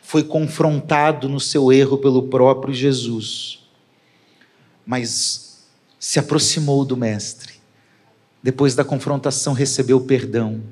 foi 0.02 0.24
confrontado 0.24 1.28
no 1.28 1.40
seu 1.40 1.72
erro 1.72 1.98
pelo 1.98 2.24
próprio 2.24 2.74
Jesus, 2.74 3.60
mas 4.84 5.66
se 5.98 6.18
aproximou 6.18 6.84
do 6.84 6.96
Mestre. 6.96 7.54
Depois 8.42 8.74
da 8.74 8.84
confrontação, 8.84 9.52
recebeu 9.52 10.00
perdão 10.00 10.62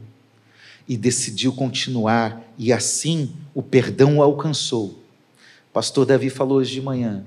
e 0.88 0.96
decidiu 0.96 1.52
continuar, 1.52 2.42
e 2.58 2.72
assim 2.72 3.30
o 3.54 3.62
perdão 3.62 4.18
o 4.18 4.22
alcançou. 4.22 5.02
Pastor 5.72 6.06
Davi 6.06 6.30
falou 6.30 6.58
hoje 6.58 6.72
de 6.72 6.80
manhã. 6.80 7.24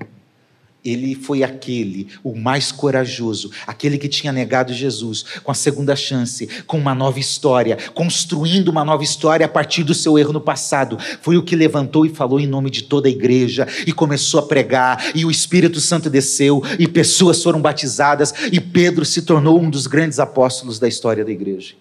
Ele 0.84 1.14
foi 1.14 1.42
aquele, 1.42 2.08
o 2.22 2.34
mais 2.34 2.70
corajoso, 2.70 3.50
aquele 3.66 3.98
que 3.98 4.08
tinha 4.08 4.32
negado 4.32 4.72
Jesus, 4.72 5.24
com 5.42 5.50
a 5.50 5.54
segunda 5.54 5.96
chance, 5.96 6.48
com 6.66 6.78
uma 6.78 6.94
nova 6.94 7.18
história, 7.18 7.76
construindo 7.92 8.68
uma 8.68 8.84
nova 8.84 9.02
história 9.02 9.44
a 9.44 9.48
partir 9.48 9.82
do 9.82 9.92
seu 9.92 10.16
erro 10.18 10.32
no 10.32 10.40
passado. 10.40 10.96
Foi 11.20 11.36
o 11.36 11.42
que 11.42 11.56
levantou 11.56 12.06
e 12.06 12.10
falou 12.10 12.38
em 12.38 12.46
nome 12.46 12.70
de 12.70 12.84
toda 12.84 13.08
a 13.08 13.10
igreja 13.10 13.66
e 13.86 13.92
começou 13.92 14.40
a 14.40 14.46
pregar, 14.46 15.10
e 15.16 15.24
o 15.24 15.30
Espírito 15.30 15.80
Santo 15.80 16.08
desceu, 16.08 16.62
e 16.78 16.86
pessoas 16.86 17.42
foram 17.42 17.60
batizadas, 17.60 18.32
e 18.52 18.60
Pedro 18.60 19.04
se 19.04 19.22
tornou 19.22 19.60
um 19.60 19.68
dos 19.68 19.86
grandes 19.86 20.20
apóstolos 20.20 20.78
da 20.78 20.86
história 20.86 21.24
da 21.24 21.32
igreja 21.32 21.74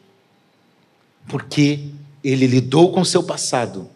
porque 1.27 1.91
ele 2.23 2.47
lidou 2.47 2.91
com 2.91 3.01
o 3.01 3.05
seu 3.05 3.23
passado, 3.23 3.89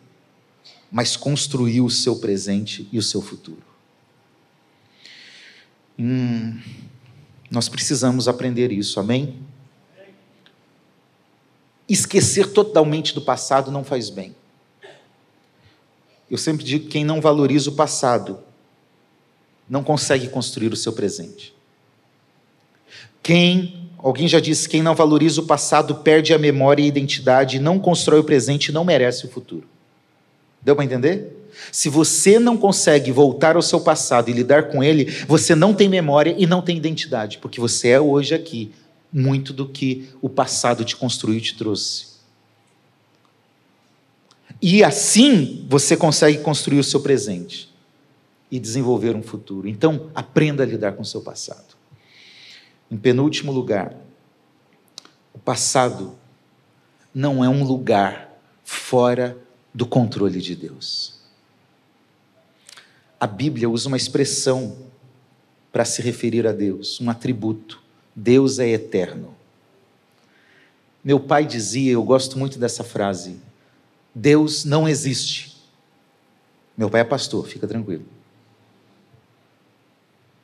mas 0.92 1.16
construiu 1.16 1.86
o 1.86 1.90
seu 1.90 2.18
presente 2.18 2.88
e 2.92 2.98
o 2.98 3.04
seu 3.04 3.22
futuro. 3.22 3.64
Hum, 5.98 6.60
nós 7.50 7.70
precisamos 7.70 8.28
aprender 8.28 8.72
isso, 8.72 9.00
amém? 9.00 9.40
Esquecer 11.88 12.52
totalmente 12.52 13.14
do 13.14 13.22
passado 13.22 13.72
não 13.72 13.84
faz 13.84 14.10
bem. 14.10 14.36
Eu 16.30 16.38
sempre 16.38 16.64
digo 16.64 16.86
que 16.86 16.92
quem 16.92 17.04
não 17.04 17.20
valoriza 17.20 17.70
o 17.70 17.76
passado 17.76 18.40
não 19.70 19.84
consegue 19.84 20.30
construir 20.30 20.72
o 20.72 20.78
seu 20.78 20.94
presente. 20.94 21.54
Quem 23.22 23.81
Alguém 24.02 24.28
já 24.28 24.40
disse: 24.40 24.68
quem 24.68 24.82
não 24.82 24.96
valoriza 24.96 25.42
o 25.42 25.46
passado 25.46 25.96
perde 25.96 26.34
a 26.34 26.38
memória 26.40 26.82
e 26.82 26.86
a 26.86 26.88
identidade, 26.88 27.60
não 27.60 27.80
constrói 27.80 28.20
o 28.20 28.24
presente 28.24 28.68
e 28.68 28.72
não 28.72 28.84
merece 28.84 29.26
o 29.26 29.30
futuro. 29.30 29.68
Deu 30.62 30.76
para 30.76 30.86
entender? 30.86 31.38
Se 31.72 31.90
você 31.90 32.40
não 32.40 32.58
consegue 32.58 33.12
voltar 33.12 33.56
ao 33.56 33.62
seu 33.62 33.82
passado 33.82 34.30
e 34.30 34.34
lidar 34.34 34.70
com 34.70 34.84
ele, 34.84 35.06
você 35.28 35.54
não 35.54 35.74
tem 35.74 35.90
memória 35.90 36.36
e 36.38 36.48
não 36.48 36.62
tem 36.62 36.78
identidade, 36.78 37.38
porque 37.40 37.60
você 37.60 37.90
é 37.90 38.00
hoje 38.00 38.34
aqui 38.34 38.72
muito 39.12 39.52
do 39.52 39.68
que 39.68 40.10
o 40.22 40.30
passado 40.30 40.86
te 40.86 40.96
construiu 40.96 41.38
e 41.38 41.42
te 41.42 41.58
trouxe. 41.58 42.12
E 44.62 44.84
assim 44.84 45.66
você 45.68 45.98
consegue 45.98 46.38
construir 46.40 46.80
o 46.80 46.84
seu 46.84 47.02
presente 47.02 47.70
e 48.50 48.60
desenvolver 48.60 49.16
um 49.16 49.24
futuro. 49.24 49.68
Então, 49.68 50.10
aprenda 50.14 50.64
a 50.64 50.66
lidar 50.66 50.94
com 50.94 51.02
o 51.02 51.06
seu 51.06 51.22
passado. 51.22 51.81
Em 52.92 52.98
penúltimo 52.98 53.54
lugar, 53.54 53.96
o 55.34 55.40
passado 55.40 56.18
não 57.16 57.42
é 57.44 57.48
um 57.48 57.64
lugar 57.64 58.38
fora 58.66 59.38
do 59.74 59.86
controle 59.86 60.42
de 60.42 60.58
Deus. 60.58 61.22
A 63.18 63.26
Bíblia 63.26 63.70
usa 63.70 63.88
uma 63.88 63.96
expressão 63.96 64.78
para 65.72 65.86
se 65.86 66.02
referir 66.02 66.46
a 66.46 66.52
Deus, 66.52 67.00
um 67.00 67.10
atributo. 67.10 67.82
Deus 68.14 68.60
é 68.60 68.68
eterno. 68.68 69.34
Meu 71.02 71.18
pai 71.18 71.46
dizia, 71.46 71.94
eu 71.94 72.04
gosto 72.04 72.38
muito 72.38 72.60
dessa 72.60 72.84
frase: 72.84 73.40
Deus 74.14 74.66
não 74.66 74.88
existe. 74.88 75.58
Meu 76.76 76.90
pai 76.90 77.02
é 77.02 77.06
pastor, 77.06 77.48
fica 77.48 77.66
tranquilo. 77.66 78.06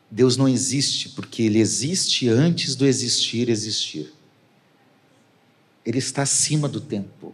Deus 0.10 0.38
não 0.38 0.48
existe 0.48 1.10
porque 1.10 1.44
ele 1.44 1.60
existe 1.60 2.30
antes 2.30 2.76
do 2.76 2.86
existir 2.86 3.50
existir. 3.50 4.14
Ele 5.86 5.98
está 5.98 6.22
acima 6.24 6.68
do 6.68 6.80
tempo. 6.80 7.34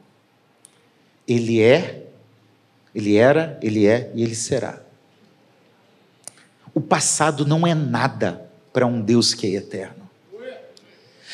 Ele 1.28 1.62
é, 1.62 2.08
ele 2.94 3.16
era, 3.16 3.60
ele 3.62 3.86
é 3.86 4.12
e 4.14 4.24
ele 4.24 4.36
será. 4.36 4.82
O 6.74 6.82
passado 6.82 7.46
não 7.46 7.66
é 7.66 7.76
nada 7.76 8.50
para 8.72 8.88
um 8.88 9.02
Deus 9.02 9.34
que 9.34 9.48
é 9.48 9.52
eterno. 9.52 10.04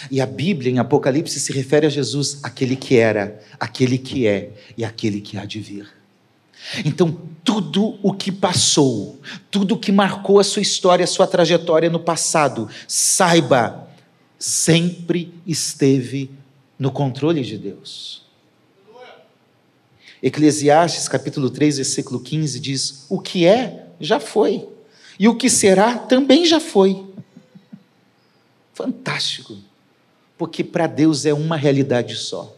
E 0.09 0.21
a 0.21 0.25
Bíblia, 0.25 0.71
em 0.71 0.79
Apocalipse, 0.79 1.39
se 1.39 1.51
refere 1.51 1.85
a 1.85 1.89
Jesus, 1.89 2.39
aquele 2.43 2.75
que 2.75 2.95
era, 2.95 3.41
aquele 3.59 3.97
que 3.97 4.27
é 4.27 4.53
e 4.77 4.85
aquele 4.85 5.19
que 5.19 5.37
há 5.37 5.45
de 5.45 5.59
vir. 5.59 5.98
Então, 6.85 7.19
tudo 7.43 7.97
o 8.03 8.13
que 8.13 8.31
passou, 8.31 9.19
tudo 9.49 9.75
o 9.75 9.79
que 9.79 9.91
marcou 9.91 10.39
a 10.39 10.43
sua 10.43 10.61
história, 10.61 11.03
a 11.03 11.07
sua 11.07 11.25
trajetória 11.25 11.89
no 11.89 11.99
passado, 11.99 12.69
saiba, 12.87 13.87
sempre 14.37 15.33
esteve 15.47 16.29
no 16.77 16.91
controle 16.91 17.41
de 17.41 17.57
Deus. 17.57 18.23
Eclesiastes 20.21 21.07
capítulo 21.07 21.49
3, 21.49 21.77
versículo 21.77 22.19
15 22.19 22.59
diz: 22.59 23.05
O 23.09 23.19
que 23.19 23.45
é, 23.45 23.87
já 23.99 24.19
foi, 24.19 24.67
e 25.17 25.27
o 25.27 25.35
que 25.35 25.49
será 25.49 25.97
também 25.97 26.45
já 26.45 26.59
foi. 26.59 27.05
Fantástico, 28.73 29.57
porque 30.37 30.63
para 30.63 30.87
Deus 30.87 31.25
é 31.25 31.33
uma 31.33 31.57
realidade 31.57 32.15
só. 32.15 32.55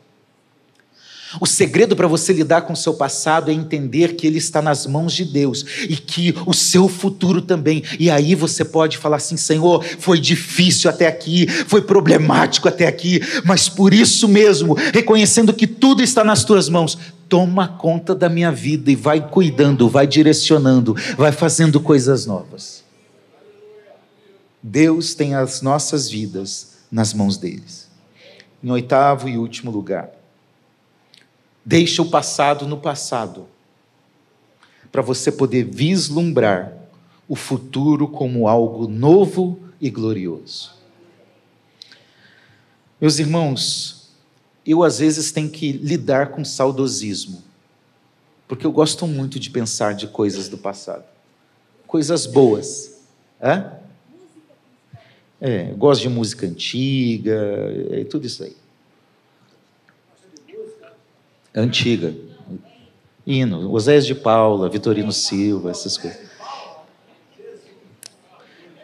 O 1.40 1.46
segredo 1.46 1.96
para 1.96 2.08
você 2.08 2.34
lidar 2.34 2.64
com 2.64 2.74
o 2.74 2.78
seu 2.78 2.94
passado 2.94 3.50
é 3.50 3.54
entender 3.54 4.16
que 4.16 4.28
ele 4.28 4.38
está 4.38 4.62
nas 4.62 4.86
mãos 4.86 5.14
de 5.14 5.24
Deus 5.24 5.66
e 5.88 5.96
que 5.96 6.36
o 6.46 6.54
seu 6.54 6.90
futuro 6.90 7.42
também. 7.42 7.84
E 8.00 8.10
aí 8.10 8.36
você 8.36 8.66
pode 8.66 8.98
falar 8.98 9.18
assim: 9.18 9.38
Senhor, 9.38 9.84
foi 10.00 10.20
difícil 10.20 10.90
até 10.90 11.08
aqui, 11.08 11.48
foi 11.48 11.82
problemático 11.82 12.68
até 12.68 12.88
aqui, 12.88 13.22
mas 13.46 13.70
por 13.70 13.94
isso 13.94 14.28
mesmo, 14.28 14.76
reconhecendo 14.94 15.54
que 15.54 15.68
tudo 15.68 16.04
está 16.04 16.24
nas 16.24 16.44
tuas 16.44 16.68
mãos, 16.68 16.98
toma 17.30 17.68
conta 17.68 18.14
da 18.14 18.28
minha 18.28 18.52
vida 18.52 18.92
e 18.92 18.96
vai 18.96 19.26
cuidando, 19.30 19.90
vai 19.90 20.06
direcionando, 20.06 20.96
vai 21.18 21.32
fazendo 21.32 21.80
coisas 21.80 22.26
novas. 22.26 22.84
Deus 24.62 25.14
tem 25.14 25.34
as 25.34 25.62
nossas 25.62 26.10
vidas 26.10 26.78
nas 26.92 27.14
mãos 27.14 27.38
deles. 27.38 27.90
Em 28.64 28.70
oitavo 28.70 29.28
e 29.28 29.38
último 29.38 29.72
lugar, 29.72 30.12
Deixa 31.64 32.02
o 32.02 32.10
passado 32.10 32.68
no 32.68 32.78
passado, 32.78 33.48
para 34.92 35.02
você 35.02 35.32
poder 35.32 35.64
vislumbrar 35.64 36.74
o 37.28 37.36
futuro 37.36 38.08
como 38.08 38.48
algo 38.48 38.88
novo 38.88 39.60
e 39.80 39.90
glorioso. 39.90 40.74
Meus 43.00 43.20
irmãos, 43.20 44.10
eu 44.66 44.84
às 44.84 45.00
vezes 45.00 45.32
tenho 45.32 45.50
que 45.50 45.72
lidar 45.72 46.32
com 46.32 46.44
saudosismo, 46.44 47.42
porque 48.48 48.66
eu 48.66 48.72
gosto 48.72 49.08
muito 49.08 49.40
de 49.40 49.50
pensar 49.50 49.94
de 49.94 50.08
coisas 50.08 50.50
do 50.50 50.58
passado, 50.58 51.06
coisas 51.88 52.26
boas. 52.26 53.00
É, 55.40 55.72
eu 55.72 55.78
gosto 55.78 56.02
de 56.02 56.10
música 56.10 56.46
antiga, 56.46 57.36
é, 57.92 58.04
tudo 58.04 58.28
isso 58.28 58.44
aí. 58.44 58.56
Antiga. 61.54 62.14
Hino, 63.26 63.72
Osés 63.72 64.06
de 64.06 64.16
Paula, 64.16 64.70
Vitorino 64.70 65.12
Silva, 65.12 65.70
essas 65.70 65.98
coisas. 65.98 66.32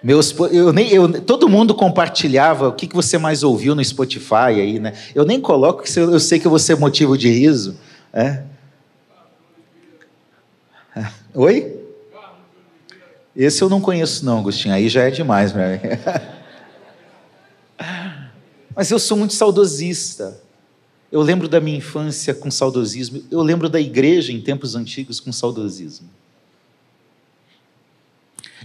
Meus, 0.03 0.33
eu 0.51 0.71
nem, 0.71 0.89
eu, 0.89 1.21
todo 1.21 1.49
mundo 1.49 1.73
compartilhava 1.73 2.67
o 2.67 2.73
que, 2.73 2.87
que 2.87 2.95
você 2.95 3.17
mais 3.17 3.43
ouviu 3.43 3.73
no 3.73 3.83
Spotify 3.83 4.53
aí, 4.59 4.79
né? 4.79 4.93
Eu 5.15 5.25
nem 5.25 5.41
coloco, 5.41 5.83
que 5.83 5.99
eu 5.99 6.19
sei 6.19 6.39
que 6.39 6.47
vou 6.47 6.59
ser 6.59 6.77
motivo 6.77 7.17
de 7.17 7.29
riso. 7.29 7.77
É? 8.13 8.43
Oi? 11.33 11.75
Esse 13.35 13.61
eu 13.61 13.69
não 13.69 13.81
conheço, 13.81 14.25
não, 14.25 14.39
Agostinho. 14.39 14.73
Aí 14.73 14.87
já 14.87 15.03
é 15.03 15.11
demais 15.11 15.51
para 15.51 15.67
mim. 15.73 15.79
Mas 18.75 18.91
eu 18.91 18.99
sou 18.99 19.17
muito 19.17 19.33
saudosista. 19.33 20.39
Eu 21.11 21.21
lembro 21.21 21.47
da 21.47 21.59
minha 21.61 21.77
infância 21.77 22.33
com 22.33 22.51
saudosismo, 22.51 23.23
eu 23.31 23.41
lembro 23.41 23.69
da 23.69 23.79
igreja 23.79 24.31
em 24.31 24.41
tempos 24.41 24.75
antigos 24.75 25.19
com 25.19 25.31
saudosismo. 25.31 26.09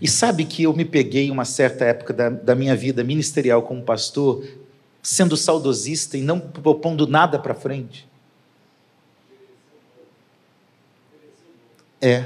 E 0.01 0.09
sabe 0.09 0.45
que 0.45 0.65
eu 0.65 0.73
me 0.73 0.85
peguei 0.85 1.31
uma 1.31 1.45
certa 1.45 1.85
época 1.85 2.13
da, 2.13 2.29
da 2.29 2.55
minha 2.57 2.75
vida 2.75 3.05
ministerial 3.05 3.63
como 3.63 3.83
pastor, 3.83 4.45
sendo 5.01 5.37
saudosista 5.37 6.19
e 6.19 6.23
não 6.23 6.41
propondo 6.41 7.07
nada 7.07 7.39
para 7.39 7.55
frente? 7.55 8.09
É. 12.01 12.25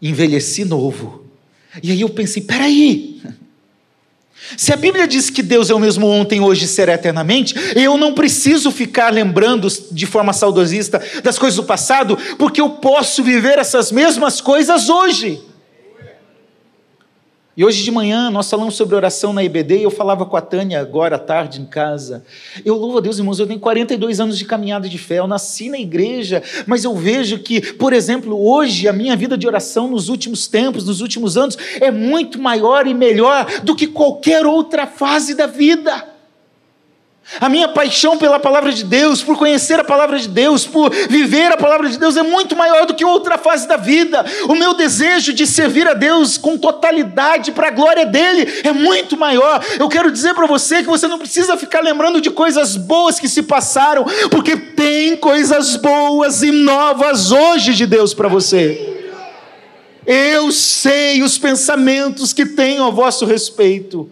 Envelheci 0.00 0.64
novo. 0.64 1.26
E 1.82 1.90
aí 1.90 2.00
eu 2.00 2.08
pensei: 2.08 2.42
peraí, 2.42 3.20
se 4.56 4.72
a 4.72 4.76
Bíblia 4.76 5.06
diz 5.06 5.30
que 5.30 5.42
Deus 5.42 5.70
é 5.70 5.74
o 5.74 5.78
mesmo 5.78 6.06
ontem, 6.06 6.40
hoje 6.40 6.64
e 6.64 6.68
será 6.68 6.94
eternamente, 6.94 7.54
eu 7.76 7.96
não 7.96 8.14
preciso 8.14 8.70
ficar 8.70 9.12
lembrando 9.12 9.68
de 9.90 10.06
forma 10.06 10.32
saudosista 10.32 11.02
das 11.22 11.38
coisas 11.38 11.56
do 11.56 11.64
passado, 11.64 12.18
porque 12.38 12.60
eu 12.60 12.70
posso 12.70 13.22
viver 13.22 13.58
essas 13.58 13.92
mesmas 13.92 14.40
coisas 14.40 14.88
hoje. 14.88 15.49
E 17.60 17.64
hoje 17.66 17.84
de 17.84 17.90
manhã 17.90 18.30
nós 18.30 18.48
falamos 18.48 18.74
sobre 18.74 18.96
oração 18.96 19.34
na 19.34 19.44
IBD 19.44 19.80
e 19.80 19.82
eu 19.82 19.90
falava 19.90 20.24
com 20.24 20.34
a 20.34 20.40
Tânia 20.40 20.80
agora 20.80 21.16
à 21.16 21.18
tarde 21.18 21.60
em 21.60 21.66
casa. 21.66 22.24
Eu 22.64 22.74
louvo 22.74 22.96
a 22.96 23.00
Deus, 23.02 23.18
irmãos, 23.18 23.38
eu 23.38 23.46
tenho 23.46 23.60
42 23.60 24.18
anos 24.18 24.38
de 24.38 24.46
caminhada 24.46 24.88
de 24.88 24.96
fé, 24.96 25.18
eu 25.18 25.26
nasci 25.26 25.68
na 25.68 25.78
igreja, 25.78 26.42
mas 26.66 26.84
eu 26.84 26.94
vejo 26.94 27.38
que, 27.40 27.60
por 27.74 27.92
exemplo, 27.92 28.34
hoje 28.34 28.88
a 28.88 28.94
minha 28.94 29.14
vida 29.14 29.36
de 29.36 29.46
oração 29.46 29.88
nos 29.88 30.08
últimos 30.08 30.48
tempos, 30.48 30.86
nos 30.86 31.02
últimos 31.02 31.36
anos, 31.36 31.58
é 31.82 31.90
muito 31.90 32.40
maior 32.40 32.86
e 32.86 32.94
melhor 32.94 33.46
do 33.62 33.76
que 33.76 33.86
qualquer 33.86 34.46
outra 34.46 34.86
fase 34.86 35.34
da 35.34 35.46
vida. 35.46 36.09
A 37.38 37.48
minha 37.48 37.68
paixão 37.68 38.18
pela 38.18 38.40
palavra 38.40 38.72
de 38.72 38.82
Deus, 38.82 39.22
por 39.22 39.36
conhecer 39.36 39.78
a 39.78 39.84
palavra 39.84 40.18
de 40.18 40.26
Deus, 40.26 40.66
por 40.66 40.90
viver 40.90 41.52
a 41.52 41.56
palavra 41.56 41.88
de 41.88 41.96
Deus 41.96 42.16
é 42.16 42.22
muito 42.22 42.56
maior 42.56 42.86
do 42.86 42.94
que 42.94 43.04
outra 43.04 43.38
fase 43.38 43.68
da 43.68 43.76
vida. 43.76 44.24
O 44.48 44.54
meu 44.54 44.74
desejo 44.74 45.32
de 45.32 45.46
servir 45.46 45.86
a 45.86 45.94
Deus 45.94 46.36
com 46.36 46.58
totalidade 46.58 47.52
para 47.52 47.68
a 47.68 47.70
glória 47.70 48.04
dele 48.04 48.60
é 48.64 48.72
muito 48.72 49.16
maior. 49.16 49.64
Eu 49.78 49.88
quero 49.88 50.10
dizer 50.10 50.34
para 50.34 50.46
você 50.46 50.82
que 50.82 50.88
você 50.88 51.06
não 51.06 51.18
precisa 51.18 51.56
ficar 51.56 51.80
lembrando 51.80 52.20
de 52.20 52.30
coisas 52.30 52.76
boas 52.76 53.20
que 53.20 53.28
se 53.28 53.42
passaram, 53.42 54.04
porque 54.30 54.56
tem 54.56 55.16
coisas 55.16 55.76
boas 55.76 56.42
e 56.42 56.50
novas 56.50 57.30
hoje 57.30 57.74
de 57.74 57.86
Deus 57.86 58.12
para 58.12 58.28
você. 58.28 58.98
Eu 60.04 60.50
sei 60.50 61.22
os 61.22 61.38
pensamentos 61.38 62.32
que 62.32 62.44
tenho 62.44 62.82
a 62.84 62.90
vosso 62.90 63.24
respeito 63.24 64.10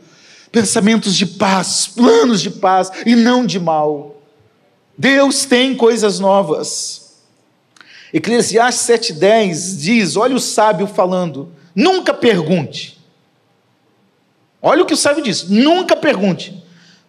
pensamentos 0.50 1.14
de 1.14 1.26
paz, 1.26 1.86
planos 1.86 2.40
de 2.40 2.50
paz 2.50 2.90
e 3.04 3.14
não 3.14 3.44
de 3.44 3.58
mal. 3.58 4.20
Deus 4.96 5.44
tem 5.44 5.76
coisas 5.76 6.18
novas. 6.18 7.18
Eclesiastes 8.12 8.86
7,10 8.86 9.78
diz: 9.78 10.16
olha 10.16 10.34
o 10.34 10.40
sábio 10.40 10.86
falando, 10.86 11.52
nunca 11.74 12.12
pergunte. 12.12 12.98
Olha 14.60 14.82
o 14.82 14.86
que 14.86 14.94
o 14.94 14.96
sábio 14.96 15.22
diz: 15.22 15.48
nunca 15.48 15.94
pergunte, 15.94 16.62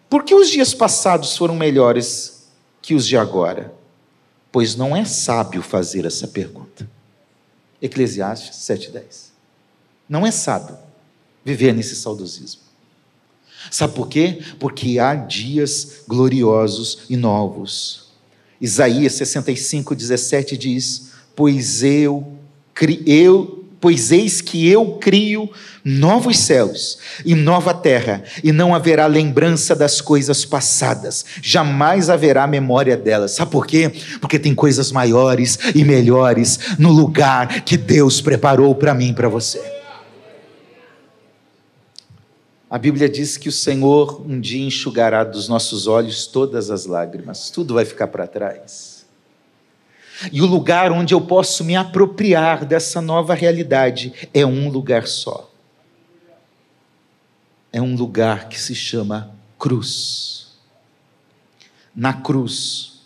por 0.09 0.23
que 0.23 0.35
os 0.35 0.49
dias 0.49 0.73
passados 0.73 1.35
foram 1.35 1.55
melhores 1.55 2.47
que 2.81 2.93
os 2.93 3.07
de 3.07 3.17
agora? 3.17 3.73
Pois 4.51 4.75
não 4.75 4.95
é 4.95 5.05
sábio 5.05 5.61
fazer 5.61 6.05
essa 6.05 6.27
pergunta. 6.27 6.89
Eclesiastes 7.81 8.57
7,10. 8.57 9.29
Não 10.07 10.25
é 10.25 10.31
sábio 10.31 10.77
viver 11.45 11.73
nesse 11.73 11.95
saudosismo. 11.95 12.68
Sabe 13.70 13.93
por 13.93 14.07
quê? 14.07 14.39
Porque 14.60 14.99
há 14.99 15.16
dias 15.16 16.03
gloriosos 16.07 16.99
e 17.10 17.16
novos. 17.16 18.10
Isaías 18.60 19.14
65, 19.14 19.95
17 19.95 20.57
diz: 20.57 21.12
Pois 21.36 21.84
eu, 21.84 22.34
eu 23.05 23.66
pois 23.80 24.12
eis 24.12 24.41
que 24.41 24.68
eu 24.68 24.97
crio 24.99 25.49
novos 25.84 26.38
céus 26.39 26.97
e 27.26 27.34
nova 27.34 27.74
terra, 27.74 28.24
e 28.43 28.51
não 28.51 28.76
haverá 28.76 29.07
lembrança 29.07 29.76
das 29.76 30.01
coisas 30.01 30.43
passadas, 30.43 31.26
jamais 31.41 32.10
haverá 32.10 32.45
memória 32.45 32.97
delas. 32.97 33.32
Sabe 33.32 33.51
por 33.51 33.66
quê? 33.66 33.91
Porque 34.20 34.38
tem 34.38 34.53
coisas 34.53 34.91
maiores 34.91 35.57
e 35.74 35.84
melhores 35.84 36.60
no 36.78 36.91
lugar 36.91 37.64
que 37.64 37.78
Deus 37.78 38.20
preparou 38.22 38.76
para 38.76 38.93
mim 38.93 39.10
e 39.10 39.14
para 39.14 39.30
você. 39.30 39.78
A 42.70 42.78
Bíblia 42.78 43.09
diz 43.09 43.36
que 43.36 43.49
o 43.49 43.51
Senhor 43.51 44.22
um 44.22 44.39
dia 44.39 44.63
enxugará 44.63 45.24
dos 45.24 45.47
nossos 45.47 45.88
olhos 45.88 46.28
todas 46.28 46.70
as 46.70 46.86
lágrimas, 46.86 47.49
tudo 47.49 47.74
vai 47.74 47.84
ficar 47.84 48.07
para 48.07 48.28
trás. 48.28 49.07
E 50.32 50.41
o 50.41 50.45
lugar 50.45 50.91
onde 50.91 51.13
eu 51.13 51.22
posso 51.22 51.63
me 51.63 51.76
apropriar 51.76 52.65
dessa 52.65 53.01
nova 53.01 53.34
realidade 53.34 54.30
é 54.34 54.45
um 54.45 54.70
lugar 54.70 55.07
só. 55.07 55.49
É 57.72 57.82
um 57.82 57.95
lugar 57.95 58.49
que 58.49 58.59
se 58.59 58.76
chama 58.76 59.34
cruz. 59.57 60.49
Na 61.95 62.13
cruz, 62.13 63.01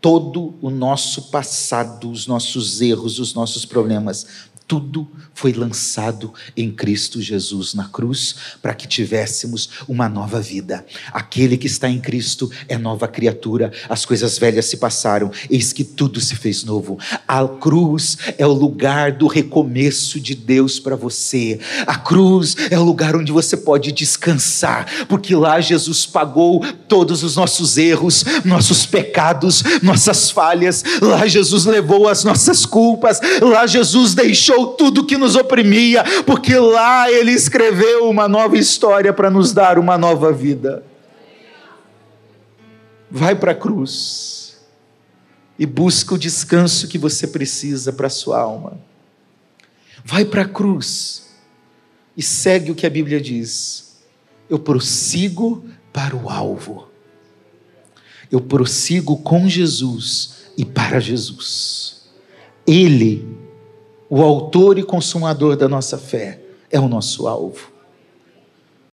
todo 0.00 0.54
o 0.62 0.70
nosso 0.70 1.30
passado, 1.30 2.10
os 2.10 2.26
nossos 2.26 2.80
erros, 2.80 3.18
os 3.18 3.34
nossos 3.34 3.66
problemas 3.66 4.48
tudo 4.68 5.08
foi 5.32 5.52
lançado 5.52 6.34
em 6.54 6.70
Cristo 6.70 7.22
Jesus 7.22 7.72
na 7.72 7.84
cruz 7.84 8.34
para 8.60 8.74
que 8.74 8.86
tivéssemos 8.86 9.70
uma 9.88 10.08
nova 10.08 10.40
vida. 10.40 10.84
Aquele 11.10 11.56
que 11.56 11.66
está 11.66 11.88
em 11.88 11.98
Cristo 11.98 12.50
é 12.68 12.76
nova 12.76 13.08
criatura, 13.08 13.72
as 13.88 14.04
coisas 14.04 14.36
velhas 14.36 14.66
se 14.66 14.76
passaram, 14.76 15.30
eis 15.48 15.72
que 15.72 15.84
tudo 15.84 16.20
se 16.20 16.36
fez 16.36 16.64
novo. 16.64 16.98
A 17.26 17.46
cruz 17.48 18.18
é 18.36 18.46
o 18.46 18.52
lugar 18.52 19.12
do 19.12 19.26
recomeço 19.26 20.20
de 20.20 20.34
Deus 20.34 20.78
para 20.78 20.96
você. 20.96 21.58
A 21.86 21.96
cruz 21.96 22.54
é 22.70 22.78
o 22.78 22.84
lugar 22.84 23.16
onde 23.16 23.32
você 23.32 23.56
pode 23.56 23.90
descansar, 23.90 25.06
porque 25.08 25.34
lá 25.34 25.60
Jesus 25.60 26.04
pagou 26.04 26.62
todos 26.88 27.22
os 27.22 27.36
nossos 27.36 27.78
erros, 27.78 28.24
nossos 28.44 28.84
pecados, 28.84 29.62
nossas 29.82 30.30
falhas. 30.30 30.84
Lá 31.00 31.26
Jesus 31.26 31.64
levou 31.64 32.06
as 32.06 32.22
nossas 32.22 32.66
culpas, 32.66 33.20
lá 33.40 33.66
Jesus 33.66 34.14
deixou 34.14 34.57
tudo 34.66 35.06
que 35.06 35.16
nos 35.16 35.36
oprimia, 35.36 36.04
porque 36.24 36.56
lá 36.56 37.10
ele 37.10 37.32
escreveu 37.32 38.08
uma 38.08 38.28
nova 38.28 38.56
história 38.56 39.12
para 39.12 39.30
nos 39.30 39.52
dar 39.52 39.78
uma 39.78 39.96
nova 39.96 40.32
vida. 40.32 40.84
Vai 43.10 43.34
para 43.34 43.52
a 43.52 43.54
cruz 43.54 44.58
e 45.58 45.66
busca 45.66 46.14
o 46.14 46.18
descanso 46.18 46.86
que 46.88 46.98
você 46.98 47.26
precisa 47.26 47.92
para 47.92 48.06
a 48.06 48.10
sua 48.10 48.38
alma. 48.38 48.78
Vai 50.04 50.24
para 50.24 50.42
a 50.42 50.48
cruz 50.48 51.28
e 52.16 52.22
segue 52.22 52.70
o 52.70 52.74
que 52.74 52.86
a 52.86 52.90
Bíblia 52.90 53.20
diz. 53.20 53.98
Eu 54.48 54.58
prossigo 54.58 55.64
para 55.92 56.16
o 56.16 56.28
alvo. 56.30 56.88
Eu 58.30 58.40
prossigo 58.40 59.16
com 59.18 59.48
Jesus 59.48 60.50
e 60.56 60.64
para 60.64 61.00
Jesus. 61.00 62.02
Ele 62.66 63.37
o 64.10 64.22
autor 64.22 64.78
e 64.78 64.82
consumador 64.82 65.56
da 65.56 65.68
nossa 65.68 65.98
fé, 65.98 66.40
é 66.70 66.78
o 66.80 66.88
nosso 66.88 67.26
alvo. 67.26 67.77